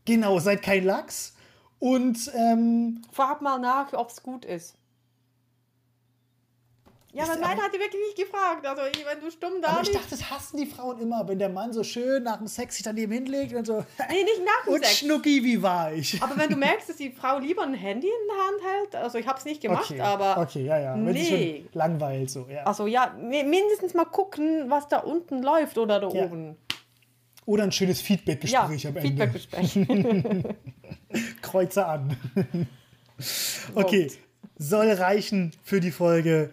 Genau, 0.05 0.39
seid 0.39 0.63
kein 0.63 0.85
Lachs. 0.85 1.35
Und 1.81 2.31
ähm, 2.35 3.03
Frag 3.11 3.43
mal 3.43 3.59
nach, 3.59 3.93
ob 3.95 4.11
es 4.11 4.23
gut 4.23 4.45
ist. 4.45 4.77
Ja, 7.17 7.25
aber 7.25 7.37
nein, 7.37 7.57
hat 7.63 7.73
die 7.73 7.79
wirklich 7.79 8.03
nicht 8.09 8.17
gefragt. 8.19 8.67
Also, 8.67 8.83
wenn 8.83 9.21
du 9.21 9.31
stumm 9.31 9.63
da 9.63 9.69
aber 9.69 9.83
ich 9.83 9.91
dachte, 9.93 10.11
das 10.11 10.31
hassen 10.31 10.57
die 10.57 10.67
Frauen 10.67 11.01
immer, 11.01 11.27
wenn 11.29 11.39
der 11.39 11.49
Mann 11.49 11.73
so 11.73 11.85
schön 11.85 12.25
nach 12.25 12.39
dem 12.39 12.49
Sex 12.49 12.75
sich 12.75 12.83
daneben 12.85 13.13
hinlegt 13.13 13.55
und 13.55 13.65
so. 13.67 13.75
Nee, 14.11 14.25
nicht 14.25 14.43
nach 14.45 14.65
dem 14.67 14.75
Und 14.75 14.85
Sex. 14.85 14.99
Schnucki, 14.99 15.45
wie 15.45 15.63
war 15.63 15.93
ich? 15.93 16.21
Aber 16.21 16.37
wenn 16.37 16.51
du 16.51 16.57
merkst, 16.69 16.89
dass 16.89 16.97
die 16.97 17.13
Frau 17.13 17.39
lieber 17.39 17.63
ein 17.63 17.75
Handy 17.75 18.09
in 18.09 18.13
der 18.29 18.45
Hand 18.47 18.75
hält, 18.75 18.97
also 19.05 19.19
ich 19.19 19.27
habe 19.29 19.39
es 19.39 19.45
nicht 19.45 19.61
gemacht, 19.61 19.89
okay, 19.91 20.01
aber 20.01 20.39
okay, 20.39 20.65
ja, 20.65 20.79
ja. 20.81 20.95
Wenn 20.95 21.05
nee. 21.15 21.65
langweilt, 21.73 22.31
so, 22.31 22.47
ja. 22.51 22.65
also 22.65 22.87
ja, 22.89 23.15
mi- 23.17 23.45
mindestens 23.45 23.95
mal 23.95 24.07
gucken, 24.07 24.69
was 24.69 24.89
da 24.89 24.99
unten 24.99 25.43
läuft 25.43 25.79
oder 25.79 26.01
da 26.01 26.09
Ja. 26.09 26.25
oben. 26.25 26.57
Oder 27.47 27.63
ein 27.65 27.73
schönes 27.73 28.01
Ja, 28.01 28.07
Feedback-Gespräch 28.07 28.87
am 28.89 28.97
Ende. 28.97 29.09
Feedbackgespräch. 29.09 29.79
Kreuze 31.43 31.87
an. 31.87 32.17
okay, 33.75 34.11
soll 34.59 34.91
reichen 34.91 35.53
für 35.63 35.81
die 35.81 35.91
Folge. 35.93 36.53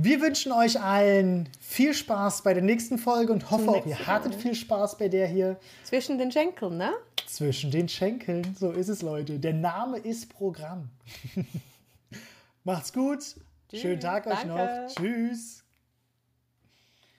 Wir 0.00 0.20
wünschen 0.20 0.52
euch 0.52 0.80
allen 0.80 1.48
viel 1.58 1.92
Spaß 1.92 2.42
bei 2.42 2.54
der 2.54 2.62
nächsten 2.62 2.98
Folge 2.98 3.32
und 3.32 3.50
hoffe 3.50 3.68
auch, 3.68 3.84
ihr 3.84 4.06
hattet 4.06 4.32
viel 4.32 4.54
Spaß 4.54 4.96
bei 4.96 5.08
der 5.08 5.26
hier 5.26 5.58
Zwischen 5.82 6.18
den 6.18 6.30
Schenkeln, 6.30 6.76
ne? 6.76 6.92
zwischen 7.26 7.72
den 7.72 7.88
Schenkeln. 7.88 8.54
So 8.56 8.70
ist 8.70 8.88
es, 8.88 9.02
Leute. 9.02 9.40
Der 9.40 9.54
Name 9.54 9.98
ist 9.98 10.32
Programm. 10.32 10.88
Macht's 12.64 12.92
gut. 12.92 13.24
Schönen 13.74 13.98
Tag 13.98 14.28
euch 14.28 14.44
danke. 14.44 14.48
noch. 14.48 14.94
Tschüss. 14.94 15.64